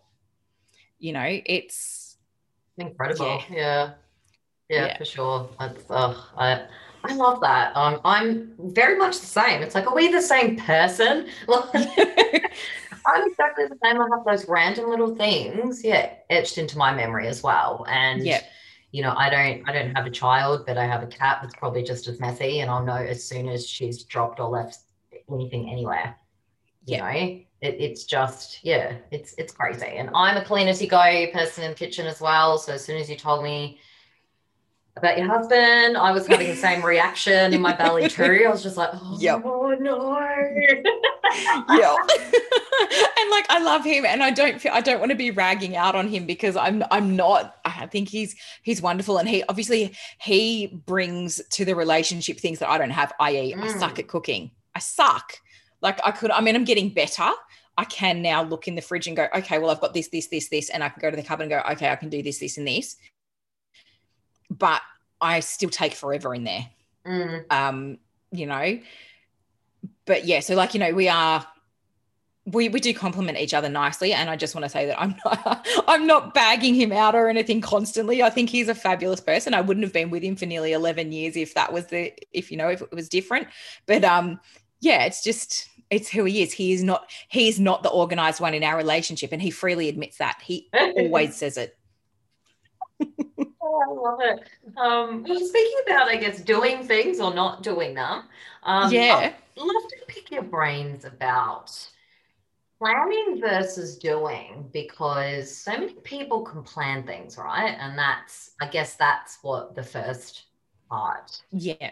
[0.98, 2.16] You know, it's
[2.78, 3.42] Incredible.
[3.50, 3.56] Yeah.
[3.56, 3.90] Yeah.
[4.68, 4.98] Yeah, Yeah.
[4.98, 5.50] for sure.
[5.58, 6.66] That's oh, I
[7.04, 7.76] I love that.
[7.76, 9.62] Um, I'm very much the same.
[9.62, 11.28] It's like, are we the same person?
[13.06, 14.00] I'm exactly the same.
[14.00, 17.84] I have those random little things, yeah, etched into my memory as well.
[17.88, 18.40] And Yeah.
[18.92, 21.54] you know, I don't I don't have a child, but I have a cat that's
[21.54, 24.78] probably just as messy, and I'll know as soon as she's dropped or left
[25.30, 26.16] anything anywhere.
[26.86, 27.12] You Yeah.
[27.12, 29.86] know, it, it's just yeah, it's it's crazy.
[29.86, 32.58] And I'm a clean as you go person in the kitchen as well.
[32.58, 33.78] So as soon as you told me
[34.96, 38.44] about your husband, I was having the same reaction in my belly too.
[38.46, 39.44] I was just like, oh Yep.
[39.80, 40.18] no.
[41.76, 41.96] yeah
[43.18, 45.76] and like i love him and i don't feel i don't want to be ragging
[45.76, 49.94] out on him because i'm i'm not i think he's he's wonderful and he obviously
[50.20, 53.78] he brings to the relationship things that i don't have i.e i Mm.
[53.80, 55.32] suck at cooking i suck
[55.80, 57.30] like i could i mean i'm getting better.
[57.78, 60.28] I can now look in the fridge and go okay well i've got this this
[60.28, 62.22] this this and i can go to the cupboard and go okay i can do
[62.22, 62.96] this this and this.
[64.50, 64.80] But
[65.20, 66.66] i still take forever in there.
[67.06, 67.98] Mm, um
[68.32, 68.80] you know?
[70.06, 71.46] But yeah so like you know we are
[72.46, 75.16] we we do complement each other nicely and i just want to say that i'm
[75.24, 78.22] not i'm not bagging him out or anything constantly.
[78.22, 79.52] I think he's a fabulous person.
[79.52, 82.50] I wouldn't have been with him for nearly 11 years if that was the if
[82.50, 83.48] you know if it was different.
[83.86, 84.40] But um
[84.80, 88.40] yeah it's just it's who he is he is not he is not the organized
[88.40, 91.76] one in our relationship and he freely admits that he always says it
[93.68, 94.48] Oh, I love it.
[94.78, 98.22] Um, well, speaking about, I guess, doing things or not doing them,
[98.62, 101.76] um, yeah I'd love to pick your brains about
[102.78, 107.76] planning versus doing because so many people can plan things, right?
[107.78, 110.44] And that's, I guess, that's what the first
[110.88, 111.42] part.
[111.50, 111.90] yeah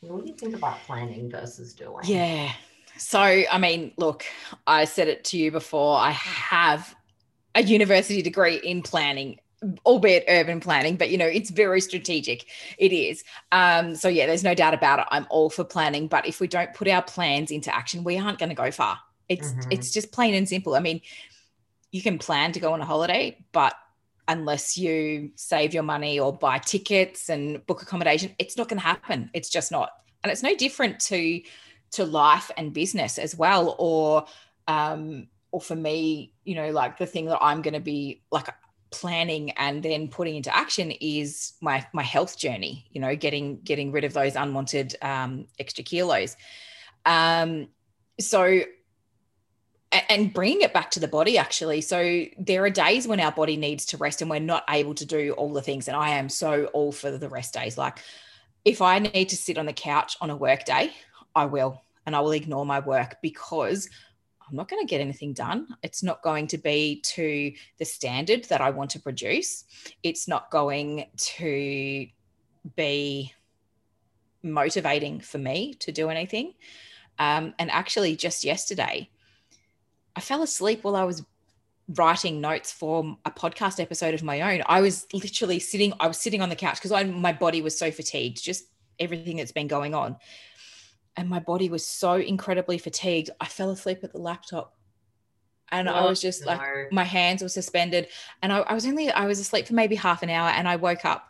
[0.00, 2.04] What do you think about planning versus doing?
[2.04, 2.52] Yeah.
[2.96, 4.24] So, I mean, look,
[4.66, 5.96] I said it to you before.
[5.98, 6.94] I have
[7.54, 9.40] a university degree in planning,
[9.86, 12.46] albeit urban planning, but you know, it's very strategic.
[12.78, 13.24] It is.
[13.52, 15.06] Um, so yeah, there's no doubt about it.
[15.10, 18.38] I'm all for planning, but if we don't put our plans into action, we aren't
[18.38, 18.98] going to go far.
[19.28, 19.70] It's Mhm.
[19.70, 20.74] it's just plain and simple.
[20.74, 21.00] I mean,
[21.92, 23.74] you can plan to go on a holiday, but
[24.28, 28.86] unless you save your money or buy tickets and book accommodation, it's not going to
[28.86, 29.30] happen.
[29.32, 29.90] It's just not.
[30.22, 31.40] And it's no different to
[31.90, 34.26] to life and business as well or
[34.66, 38.48] um or for me you know like the thing that i'm going to be like
[38.90, 43.92] planning and then putting into action is my my health journey you know getting getting
[43.92, 46.36] rid of those unwanted um extra kilos
[47.06, 47.68] um
[48.20, 48.60] so
[49.90, 53.56] and bringing it back to the body actually so there are days when our body
[53.56, 56.28] needs to rest and we're not able to do all the things and i am
[56.28, 57.98] so all for the rest days like
[58.64, 60.92] if i need to sit on the couch on a work day
[61.38, 63.88] I will, and I will ignore my work because
[64.48, 65.68] I'm not going to get anything done.
[65.82, 69.64] It's not going to be to the standard that I want to produce.
[70.02, 72.06] It's not going to
[72.74, 73.34] be
[74.42, 76.54] motivating for me to do anything.
[77.20, 79.10] Um, and actually, just yesterday,
[80.18, 81.24] I fell asleep while I was
[81.94, 84.64] writing notes for a podcast episode of my own.
[84.66, 87.92] I was literally sitting, I was sitting on the couch because my body was so
[87.92, 88.64] fatigued, just
[88.98, 90.16] everything that's been going on
[91.16, 93.30] and my body was so incredibly fatigued.
[93.40, 94.74] I fell asleep at the laptop.
[95.70, 96.60] And I Oh, was just like,
[96.92, 98.08] my hands were suspended.
[98.42, 100.76] And I, I was only, I was asleep for maybe half an hour and I
[100.76, 101.28] woke up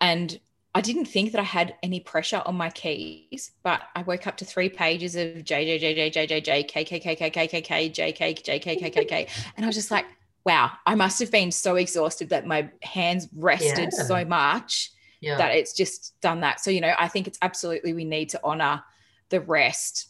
[0.00, 0.38] and
[0.74, 4.36] I didn't think that I had any pressure on my keys, but I woke up
[4.36, 7.30] to three pages of J, J, J, J, J, J, J, K, K, K, K,
[7.30, 9.26] K, K, K, J, K, J, K, K, K, K.
[9.56, 10.06] And I was just like,
[10.44, 14.04] wow, I must have been so exhausted that my hands rested Yeah.
[14.04, 15.38] so much Yeah.
[15.38, 16.60] that it's just done that.
[16.60, 18.82] So, you know, I think it's absolutely we need to honor
[19.30, 20.06] the rest.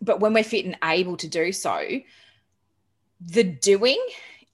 [0.00, 1.86] But when we're fit and able to do so,
[3.20, 4.04] the doing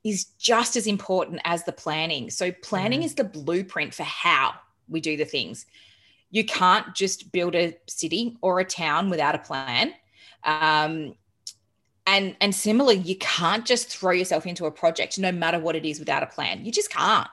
[0.05, 2.29] is just as important as the planning.
[2.29, 3.05] So, planning Mhm.
[3.05, 4.55] is the blueprint for how
[4.89, 5.67] we do the things.
[6.31, 9.93] You can't just build a city or a town without a plan.
[10.45, 11.15] Um,
[12.07, 15.85] and and similarly, you can't just throw yourself into a project, no matter what it
[15.85, 16.65] is, without a plan.
[16.65, 17.29] You just can't.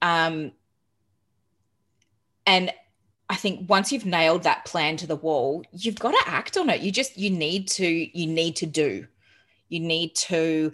[0.00, 0.52] Um,
[2.46, 2.72] and
[3.28, 6.68] I think once you've nailed that plan to the wall, you've got to act on
[6.68, 6.80] it.
[6.80, 9.06] You just you need to you need to do.
[9.68, 10.72] You need to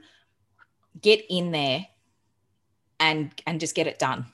[1.01, 1.87] get in there
[2.99, 4.27] and and just get it done.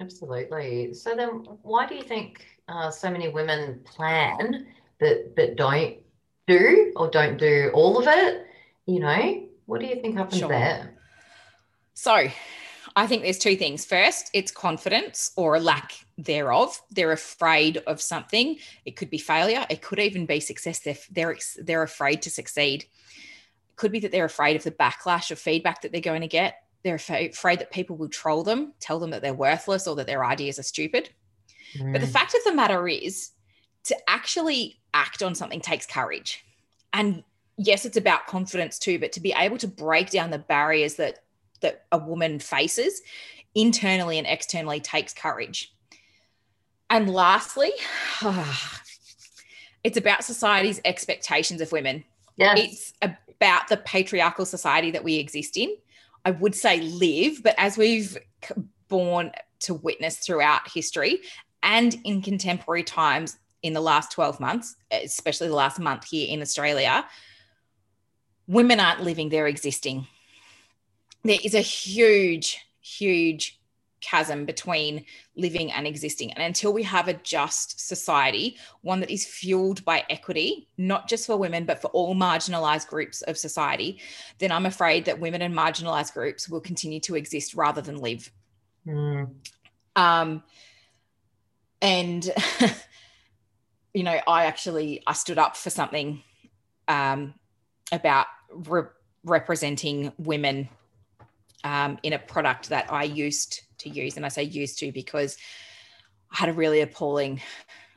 [0.00, 0.94] Absolutely.
[0.94, 1.28] So then,
[1.62, 4.66] why do you think uh, so many women plan
[5.00, 5.96] but but don't
[6.46, 8.46] do or don't do all of it?
[8.86, 10.48] You know, what do you think happens Sure.
[10.48, 10.94] there?
[11.94, 12.28] So,
[12.94, 13.84] I think there's two things.
[13.84, 16.80] First, it's confidence or a lack thereof.
[16.90, 18.58] They're afraid of something.
[18.84, 19.66] It could be failure.
[19.68, 20.78] It could even be success.
[20.78, 22.84] They're they're, they're afraid to succeed.
[22.84, 26.28] It could be that they're afraid of the backlash of feedback that they're going to
[26.28, 26.62] get.
[26.84, 30.06] They're afraid afraid that people will troll them, tell them that they're worthless or that
[30.06, 31.10] their ideas are stupid.
[31.92, 33.30] But the Mm, fact of the matter is,
[33.84, 36.44] to actually act on something takes courage.
[36.92, 37.22] And
[37.56, 41.20] yes, it's about confidence too, but to be able to break down the barriers that
[41.60, 43.02] that a woman faces
[43.54, 45.74] internally and externally takes courage.
[46.90, 47.72] And lastly,
[49.84, 52.04] it's about society's expectations of women
[52.38, 52.58] yes.
[52.58, 52.92] it's
[53.40, 55.76] about the patriarchal society that we exist in.
[56.28, 58.18] I would say live, but as we've
[58.88, 61.20] borne to witness throughout history
[61.62, 66.42] and in contemporary times in the last 12 months, especially the last month here in
[66.42, 67.06] Australia,
[68.46, 70.06] women aren't living, they're existing.
[71.24, 73.57] There is a huge, huge
[74.00, 75.04] chasm between
[75.36, 76.32] living and existing.
[76.32, 81.26] And until we have a just society, one that is fueled by equity, not just
[81.26, 84.00] for women, but for all marginalized groups of society,
[84.38, 88.30] then I'm afraid that women and marginalized groups will continue to exist rather than live.
[88.86, 89.34] Mm,
[89.96, 90.42] Um,
[91.80, 92.30] and
[93.94, 96.22] you know, I actually I stood up for something
[96.86, 97.34] um,
[97.90, 98.82] about re-
[99.24, 100.68] representing women
[101.64, 105.36] um, in a product that I used to use, and I say used to because
[106.32, 107.40] I had a really appalling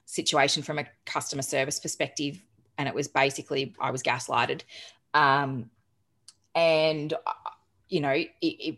[0.06, 2.42] situation from a customer service perspective,
[2.78, 4.62] and it was basically I was gaslighted,
[5.14, 5.70] um,
[6.56, 7.14] and
[7.90, 8.78] you know it, it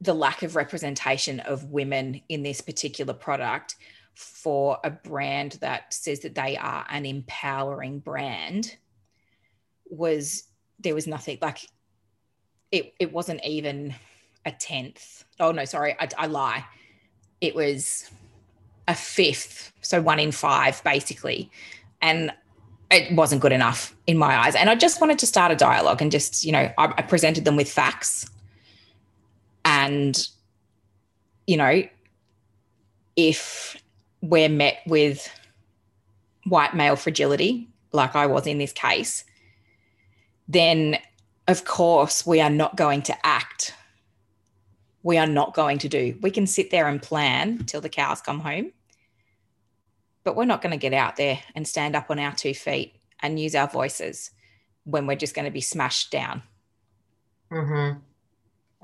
[0.00, 3.76] the lack of representation of women in this particular product
[4.14, 8.76] for a brand that says that they are an empowering brand
[9.86, 10.44] was
[10.78, 11.66] there was nothing like
[12.70, 13.94] it it wasn't even
[14.44, 15.24] a tenth.
[15.40, 16.64] Oh no sorry I, I lie.
[17.40, 18.10] It was
[18.86, 21.50] a fifth so one in five basically.
[22.02, 22.32] And
[22.90, 24.54] it wasn't good enough in my eyes.
[24.54, 27.44] And i just wanted to start a dialogue and just you know i, I presented
[27.44, 28.28] them with facts.
[29.64, 30.18] And
[31.46, 31.82] you know
[33.16, 33.76] if
[34.20, 35.28] we're met with
[36.46, 39.24] white male fragility like i was in this case
[40.48, 40.98] then
[41.48, 43.74] of course we are not going to act
[45.04, 48.20] we are not going to do we can sit there and plan till the cows
[48.20, 48.72] come home
[50.24, 52.96] but we're not going to get out there and stand up on our two feet
[53.20, 54.32] and use our voices
[54.82, 56.42] when we're just going to be smashed down
[57.52, 58.00] mhm.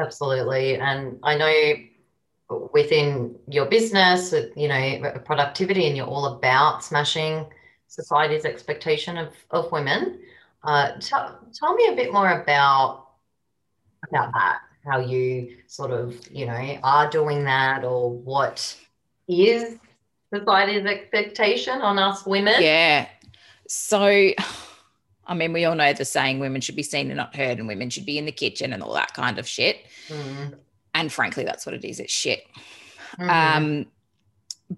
[0.00, 0.76] Absolutely.
[0.76, 7.46] And I know within your business, you know, productivity, and you're all about smashing
[7.86, 10.20] society's expectation of, of women.
[10.64, 13.06] Uh, tell, tell me a bit more about
[14.08, 18.76] about that, how you sort of, you know, are doing that or what
[19.28, 19.76] is
[20.32, 22.54] society's expectation on us women?
[22.60, 23.08] Yeah.
[23.68, 24.00] So,
[25.26, 27.68] I mean, we all know the saying women should be seen and not heard, and
[27.68, 29.84] women should be in the kitchen and all that kind of shit.
[30.08, 30.54] Mm,
[30.94, 32.00] And frankly, that's what it is.
[32.00, 32.42] It's shit.
[33.18, 33.28] mhm.
[33.28, 33.86] Um,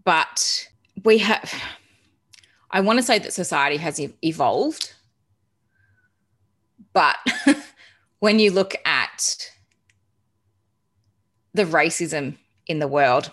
[0.04, 0.68] but
[1.04, 1.52] we have,
[2.70, 4.92] I want to say that society has evolved.
[6.92, 7.16] But
[8.20, 9.50] when you look at
[11.55, 12.37] the racism
[12.67, 13.31] in the world,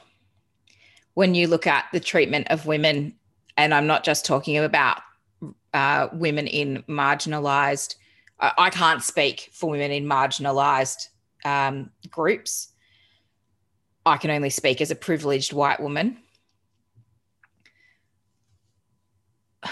[1.14, 3.14] when you look at the treatment of women,
[3.58, 5.02] and I'm not just talking about
[5.74, 7.96] uh, women in marginalized,
[8.40, 11.10] I, I can't speak for women in marginalized
[11.46, 12.70] um, groups.
[14.06, 16.18] I can only speak as a privileged white woman.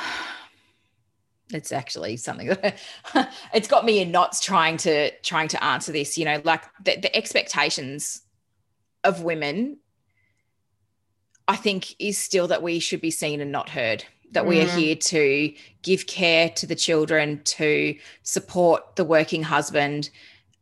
[1.54, 2.78] it's actually something that
[3.54, 6.98] it's got me in knots trying to trying to answer this you know like the,
[6.98, 8.24] the expectations
[9.04, 9.78] of women
[11.48, 14.66] i think is still that we should be seen and not heard that we are
[14.66, 14.78] Mm.
[14.78, 20.10] here to give care to the children to support the working husband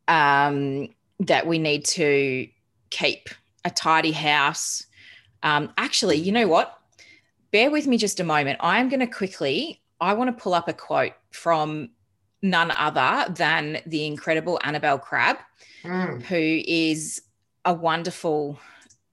[0.07, 2.47] um, that we need to
[2.91, 3.29] keep
[3.63, 4.85] a tidy house
[5.41, 6.77] um, actually you know what
[7.51, 10.67] bear with me just a moment i'm going to quickly I want to pull up
[10.67, 11.89] a quote from
[12.41, 15.37] none other than the incredible Annabel Crabb,
[15.85, 16.21] Mm.
[16.23, 17.21] who is
[17.65, 18.59] a wonderful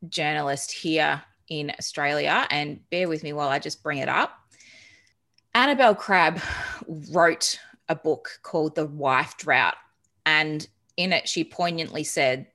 [0.09, 2.46] journalist here in Australia.
[2.50, 4.38] And bear with me while I just bring it up.
[5.55, 6.40] Annabel Crabb
[7.11, 9.76] wrote a book called The Wife Drought.
[10.24, 12.46] And in it, she poignantly said,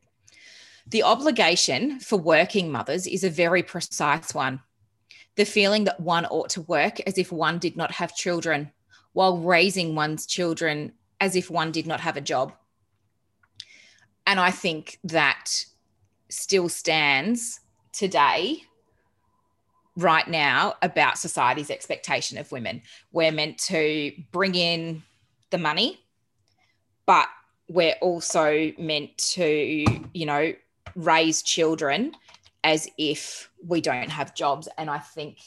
[0.88, 4.62] The obligation for working mothers is a very precise one
[5.38, 8.72] the feeling that one ought to work as if one did not have children,
[9.14, 10.92] while raising one's children
[11.22, 12.54] as if one did not have a job.
[14.26, 15.66] And I think that
[16.30, 17.60] still stands
[17.94, 18.64] today,
[19.96, 22.82] right now, about society's expectation of women.
[23.12, 25.04] We're meant to bring in
[25.50, 26.00] the money,
[27.06, 27.28] but
[27.70, 30.54] we're also meant to, you know,
[30.96, 32.14] raise children
[32.64, 35.38] as if we don't have jobs and i think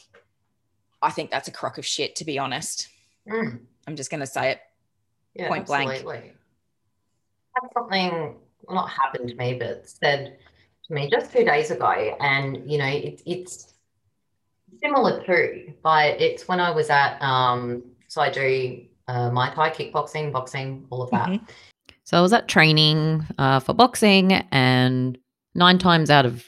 [1.02, 2.88] i think that's a crock of shit to be honest
[3.28, 3.58] Mm.
[3.86, 4.60] i'm just going to say it
[5.34, 5.90] Yeah, Point blank.
[5.90, 6.32] absolutely.
[7.54, 8.10] Had something
[8.66, 10.38] well, not happened to me, but said
[10.90, 13.74] to me just two days ago, and you know, it, it's
[14.82, 15.72] similar too.
[15.82, 20.86] But it's when I was at um, so I do uh, Muay Thai, kickboxing, boxing,
[20.90, 21.28] all of that.
[21.28, 21.48] Mhm.
[22.04, 25.16] So I was at training uh, for boxing, and
[25.54, 26.44] nine times out of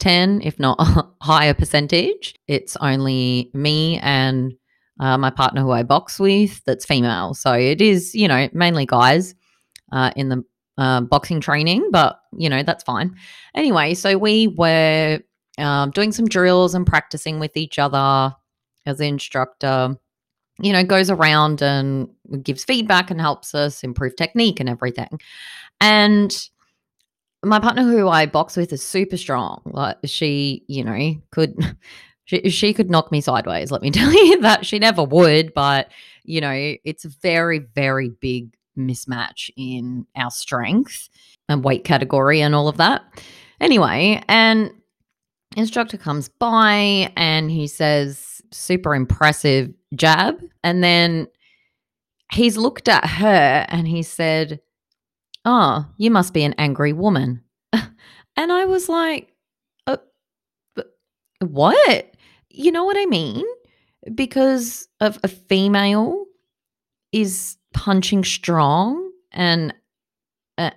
[0.00, 4.54] 10, if not a higher percentage, it's only me and
[5.00, 7.34] uh, my partner who I box with that's female.
[7.34, 9.34] So it is, you know, mainly guys
[9.92, 10.44] uh, in the
[10.78, 13.14] uh, boxing training, but, you know, that's fine.
[13.54, 15.20] Anyway, so we were
[15.58, 18.34] um, doing some drills and practicing with each other
[18.86, 19.96] as the instructor
[20.60, 22.08] you know, goes around and
[22.42, 25.20] gives feedback and helps us improve technique and everything.
[25.80, 26.48] And
[27.42, 29.62] my partner who I box with is super strong.
[29.66, 31.76] Like she, you know, could
[32.24, 34.64] she, she could knock me sideways, let me tell you that.
[34.64, 35.90] She never would, but
[36.24, 41.08] you know, it's a very, very big mismatch in our strength
[41.48, 43.02] and weight category and all of that.
[43.60, 44.70] Anyway, and
[45.56, 50.40] instructor comes by and he says, super impressive jab.
[50.62, 51.28] And then
[52.32, 54.60] he's looked at her and he said,
[55.44, 57.42] Oh, you must be an angry woman.
[57.72, 59.32] and I was like,
[59.86, 59.98] uh,
[61.40, 62.14] What?
[62.50, 63.44] You know what I mean?
[64.14, 66.24] Because of a female
[67.12, 69.74] is punching strong and
[70.56, 70.70] uh,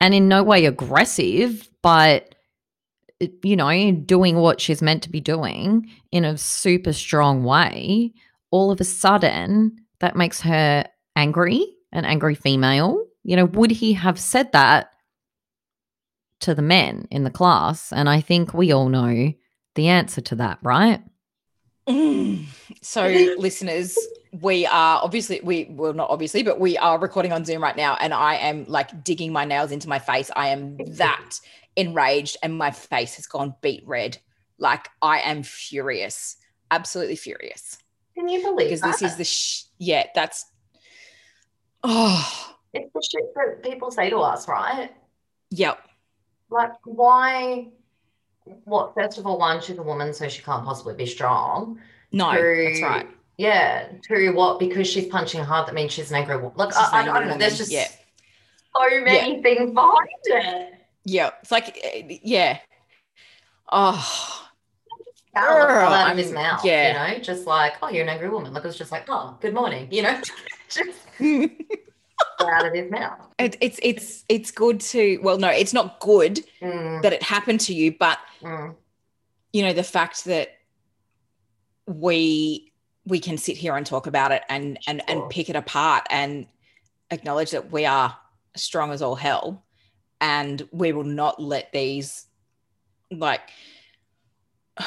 [0.00, 2.34] and in no way aggressive, but
[3.42, 8.14] you know, doing what she's meant to be doing in a super strong way,
[8.50, 10.86] all of a sudden that makes her
[11.16, 13.04] angry, an angry female.
[13.22, 14.92] You know, would he have said that
[16.40, 17.92] to the men in the class?
[17.92, 19.34] And I think we all know
[19.74, 21.02] the answer to that, right?
[21.86, 22.46] Mm.
[22.82, 23.06] so
[23.38, 23.98] listeners
[24.32, 27.96] we are obviously we well not obviously but we are recording on zoom right now
[27.96, 31.34] and i am like digging my nails into my face i am that
[31.76, 34.18] enraged and my face has gone beet red
[34.58, 36.36] like i am furious
[36.70, 37.78] absolutely furious
[38.14, 40.46] Can you believe because this is the sh- yeah that's
[41.82, 44.90] oh It's the shit that people say to us, right?
[45.50, 45.80] yep
[46.50, 47.68] Like, why?
[48.64, 48.94] What?
[48.94, 51.80] First of all, one, she's a woman, so she can't possibly be strong.
[52.12, 53.08] no that's right
[53.40, 53.88] Yeah.
[54.06, 54.58] Two, what?
[54.58, 56.52] Because she's punching hard, that means she's an angry woman.
[56.56, 57.38] Like, I, I, don't know.
[57.38, 57.88] There's just yeah.
[58.76, 60.74] so many things behind it.
[61.04, 62.58] yeah it's like yeah
[63.72, 64.40] oh
[65.32, 67.08] fell out of his mouth, yeah.
[67.08, 68.52] you know, just like, oh, you're an angry woman.
[68.52, 70.20] Like, it was just like, oh, good morning, you know,
[70.68, 70.98] just
[72.40, 73.18] out of his mouth.
[73.38, 77.60] it, it's it's it's good to well no it's not good Mm, that it happened
[77.60, 78.74] to you but mm,
[79.52, 80.48] you know the fact that
[81.86, 82.69] we
[83.06, 85.22] we can sit here and talk about it and and Sure.
[85.22, 86.46] and pick it apart and
[87.10, 88.16] acknowledge that we are
[88.56, 89.64] strong as all hell.
[90.20, 92.26] And we will not let these
[93.10, 93.40] like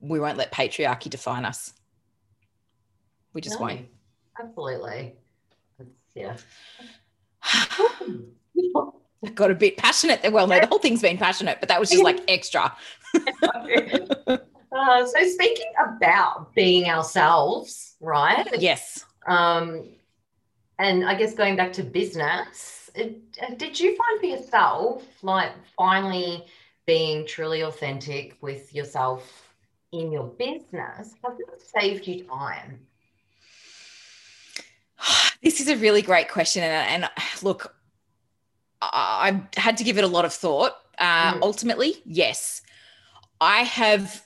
[0.00, 1.72] we won't let patriarchy define us.
[3.32, 3.86] We just no, won't
[4.40, 5.14] Absolutely.
[6.14, 6.36] Yeah.
[7.42, 8.90] Hmm.
[9.24, 10.22] I got a bit passionate.
[10.22, 12.74] There well no the whole thing's been passionate but that was just like extra
[14.76, 18.46] Uh, so speaking about being ourselves, right?
[18.58, 19.04] Yes.
[19.26, 19.88] Um,
[20.78, 25.52] and I guess going back to business, it, uh, did you find for yourself like
[25.78, 26.44] finally
[26.86, 29.50] being truly authentic with yourself
[29.92, 31.14] in your business?
[31.24, 32.80] Has it saved you time?
[35.42, 36.62] This is a really great question.
[36.62, 37.10] And, and
[37.42, 37.74] look,
[38.82, 40.72] I, I had to give it a lot of thought.
[40.98, 41.42] Uh, Mm.
[41.42, 42.62] Ultimately, yes.
[43.40, 44.22] I have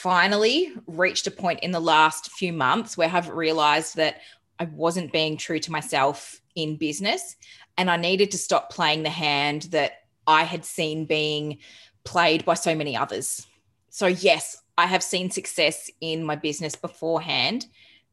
[0.00, 4.22] finally reached a point in the last few months where I've realized that
[4.58, 7.36] I wasn't being true to myself in business
[7.76, 11.58] and I needed to stop playing the hand that I had seen being
[12.04, 13.46] played by so many others.
[13.90, 17.66] So, yes, I have seen success in my business beforehand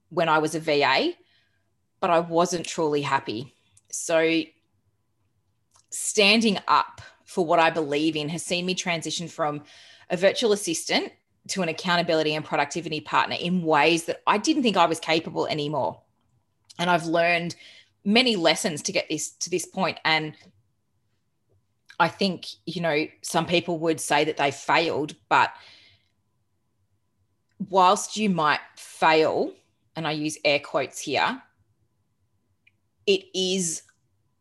[0.10, 1.14] when I was a VA,
[2.02, 3.54] but I wasn't truly happy.
[3.92, 4.42] So,
[5.90, 9.64] standing up for what I believe in has seen me transition from
[10.10, 11.14] a virtual assistant
[11.48, 15.48] to an accountability and productivity partner in ways that I didn't think I was capable
[15.48, 16.02] anymore.
[16.80, 17.56] And I've learned
[18.04, 20.34] many lessons to get this to this point and
[22.00, 25.52] I think, you know, some people would say that they failed, but
[27.70, 29.54] whilst you might fail,
[29.96, 31.42] and I use air quotes here,
[33.08, 33.82] it is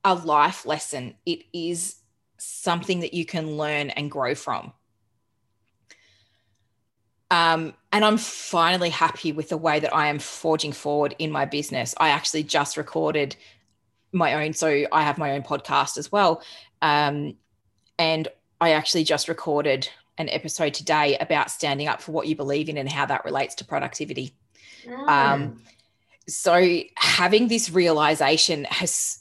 [0.05, 1.15] a life lesson.
[1.25, 1.97] It is
[2.37, 4.73] something that you can learn and grow from.
[7.31, 11.45] Um, and I'm finally happy with the way that I am forging forward in my
[11.45, 11.95] business.
[11.99, 13.37] I actually just recorded
[14.13, 16.43] my own, so I have my own podcast as well.
[16.83, 17.37] Um,
[17.99, 18.29] and
[18.61, 22.77] I actually just recorded an episode today about standing up for what you believe in
[22.77, 24.35] and how that relates to productivity.
[24.87, 25.09] Mm.
[25.09, 25.63] Um,
[26.29, 29.21] so having this realization has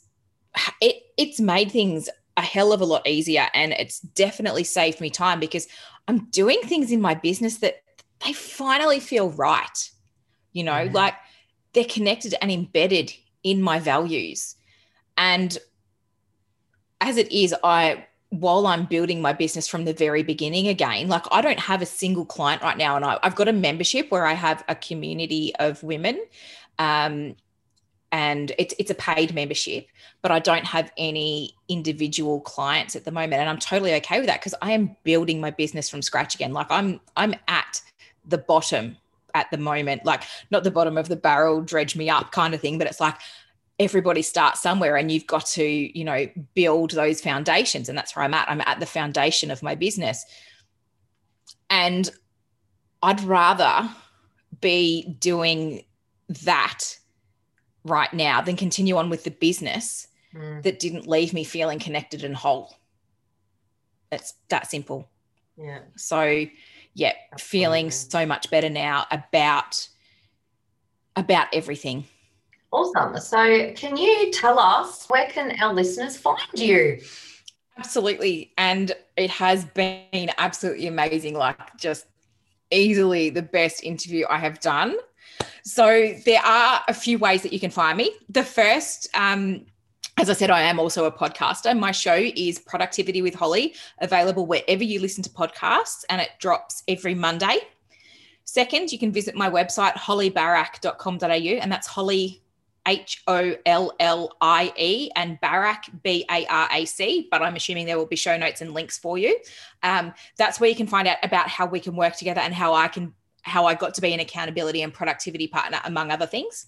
[0.82, 5.10] it it's made things a hell of a lot easier and it's definitely saved me
[5.10, 5.68] time because
[6.08, 7.82] I'm doing things in my business that
[8.26, 9.89] they finally feel right.
[10.51, 10.91] You know, Yeah.
[10.91, 11.15] like
[11.73, 13.13] they're connected and embedded
[13.43, 14.55] in my values.
[15.17, 15.57] And
[17.01, 21.23] as it is, I while I'm building my business from the very beginning again, like
[21.32, 22.95] I don't have a single client right now.
[22.95, 26.19] And I, I've got a membership where I have a community of women.
[26.80, 27.36] Um,
[28.11, 29.88] and it's it's a paid membership,
[30.21, 34.28] but I don't have any individual clients at the moment, and I'm totally okay with
[34.28, 36.53] that because I am building my business from scratch again.
[36.53, 37.82] Like I'm I'm at
[38.28, 38.97] the bottom
[39.34, 42.61] at the moment, like not the bottom of the barrel, dredge me up kind of
[42.61, 43.17] thing, but it's like
[43.78, 47.89] everybody starts somewhere and you've got to you know build those foundations.
[47.89, 48.49] And that's where i'm at.
[48.49, 50.26] I'm at the foundation of my business.
[51.69, 52.09] And
[53.03, 53.89] i'd rather
[54.61, 55.84] be doing
[56.30, 56.97] that
[57.84, 62.23] right now than continue on with the business Mm, that didn't leave me feeling connected
[62.23, 62.76] and whole.
[64.11, 65.09] It's that simple.
[65.57, 65.80] Yeah.
[65.95, 66.45] so
[66.95, 69.87] yeah feeling so much better now about
[71.15, 72.05] about everything
[72.75, 73.17] Awesome.
[73.21, 76.99] So, can you tell us where can our listeners find you?
[77.77, 78.51] Absolutely.
[78.57, 81.35] And it has been absolutely amazing.
[81.35, 82.05] Like, just
[82.71, 84.97] easily the best interview I have done.
[85.63, 88.11] So, there are a few ways that you can find me.
[88.27, 89.65] The first, um,
[90.18, 91.78] as I said, I am also a podcaster.
[91.78, 96.84] My show is Productivity with Hollie, available wherever you listen to podcasts, and it drops
[96.88, 97.57] every Monday.
[98.45, 102.41] Second, you can visit my website, holliebarac.com.au, and that's Hollie
[102.88, 107.28] H O L L I E and Barac, B A R A C.
[107.30, 109.38] But I'm assuming there will be show notes and links for you.
[109.84, 112.74] Um, that's where you can find out about how we can work together and how
[112.74, 116.68] I can, how I got to be an accountability and productivity partner, among other things.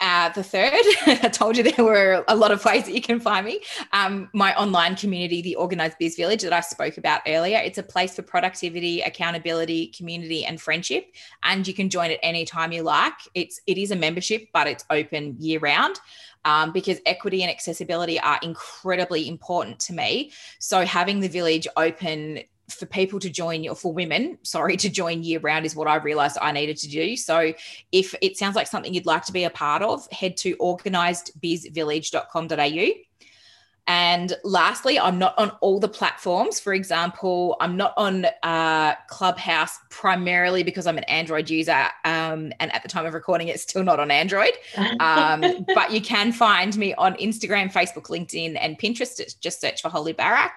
[0.00, 0.72] Uh, the third,
[1.06, 3.60] I told you there were a lot of ways that you can find me.
[3.92, 7.58] Um, my online community, the Organized Biz Village, that I spoke about earlier.
[7.58, 11.12] It's a place for productivity, accountability, community, and friendship.
[11.42, 13.12] And you can join it anytime you like.
[13.34, 16.00] It's it is a membership, but it's open year round.
[16.46, 20.32] Um, because equity and accessibility are incredibly important to me.
[20.58, 22.40] So having the village open
[22.72, 25.96] for people to join or for women, sorry, to join year round is what I
[25.96, 27.16] realized I needed to do.
[27.16, 27.52] So
[27.92, 33.09] if it sounds like something you'd like to be a part of, head to organizedbizvillage.com.au.
[33.90, 36.60] And lastly, I'm not on all the platforms.
[36.60, 41.86] For example, I'm not on uh, Clubhouse primarily because I'm an Android user.
[42.04, 44.52] Um, and at the time of recording, it's still not on Android.
[45.00, 49.40] Um, but you can find me on Instagram, Facebook, LinkedIn, and Pinterest.
[49.40, 50.50] Just search for Hollie Barac.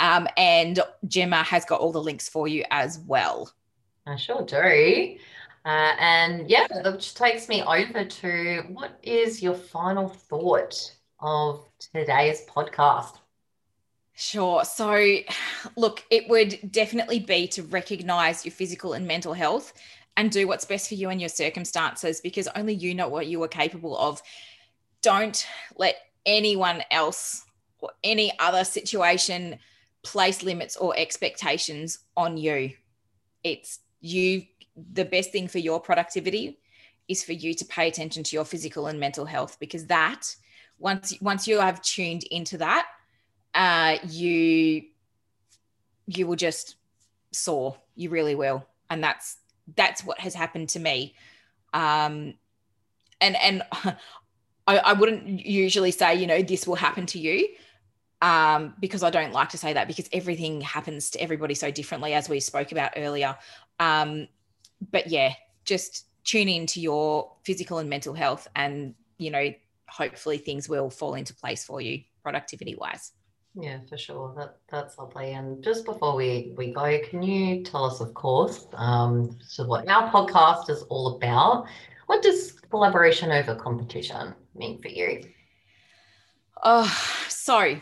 [0.00, 3.50] Um, and Gemma has got all the links for you as well.
[4.06, 5.16] I sure do.
[5.64, 12.44] Uh, and yeah, which takes me over to what is your final thought of today's
[12.46, 13.16] podcast?
[14.14, 14.64] Sure.
[14.64, 15.18] So,
[15.76, 19.72] look, it would definitely be to recognize your physical and mental health
[20.16, 23.42] and do what's best for you and your circumstances because only you know what you
[23.42, 24.22] are capable of.
[25.02, 25.46] Don't
[25.76, 27.44] let anyone else
[27.78, 29.58] or any other situation
[30.02, 32.70] place limits or expectations on you.
[33.44, 34.44] It's you,
[34.76, 36.58] the best thing for your productivity
[37.08, 40.34] is for you to pay attention to your physical and mental health because that
[40.78, 42.86] once once you have tuned into that
[43.56, 44.82] uh, you
[46.06, 46.76] you will just
[47.32, 47.76] soar.
[47.96, 48.66] You really will.
[48.90, 49.38] And that's
[49.74, 51.14] that's what has happened to me.
[51.72, 52.34] Um
[53.20, 53.62] and and
[54.68, 57.48] I, I wouldn't usually say you know this will happen to you
[58.22, 62.14] um because i don't like to say that because everything happens to everybody so differently
[62.14, 63.36] as we spoke about earlier.
[63.78, 64.28] Um
[64.90, 65.32] but yeah
[65.64, 69.52] just tune into your physical and mental health and you know
[69.88, 73.12] hopefully things will fall into place for you productivity wise
[73.58, 74.34] yeah for sure.
[74.36, 75.32] That that's lovely.
[75.32, 79.88] And just before we we go can you tell us of course um so what
[79.88, 81.66] our podcast is all about?
[82.06, 85.24] What does collaboration over competition mean for you?
[86.62, 86.92] Oh
[87.28, 87.76] so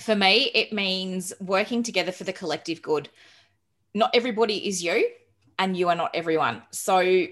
[0.00, 3.08] for me it means working together for the collective good.
[3.94, 5.06] Not everybody is you
[5.58, 6.62] and you are not everyone.
[6.72, 7.26] So,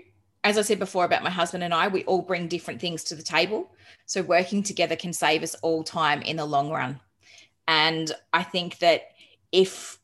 [0.44, 3.14] as I said before about my husband and I, we all bring different things to
[3.14, 3.70] the table.
[4.06, 7.00] So, working together can save us all time in the long run.
[7.68, 9.02] And I think that
[9.52, 9.98] if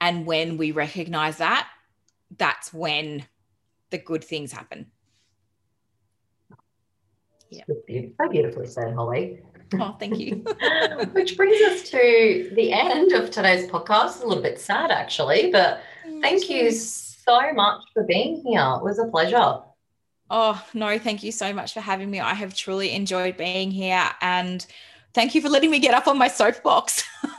[0.00, 1.68] and when we recognize that,
[2.36, 3.24] that's when
[3.90, 4.90] the good things happen.
[7.50, 7.62] Yeah.
[7.68, 9.40] So beautifully said, Hollie.
[9.74, 10.44] Oh, thank you.
[11.12, 14.22] Which brings us to the end of today's podcast.
[14.22, 15.80] A little bit sad, actually, but
[16.20, 18.74] thank you so much for being here.
[18.76, 19.60] It was a pleasure.
[20.30, 22.18] Oh, no, thank you so much for having me.
[22.20, 24.66] I have truly enjoyed being here and
[25.14, 27.04] thank you for letting me get up on my soapbox.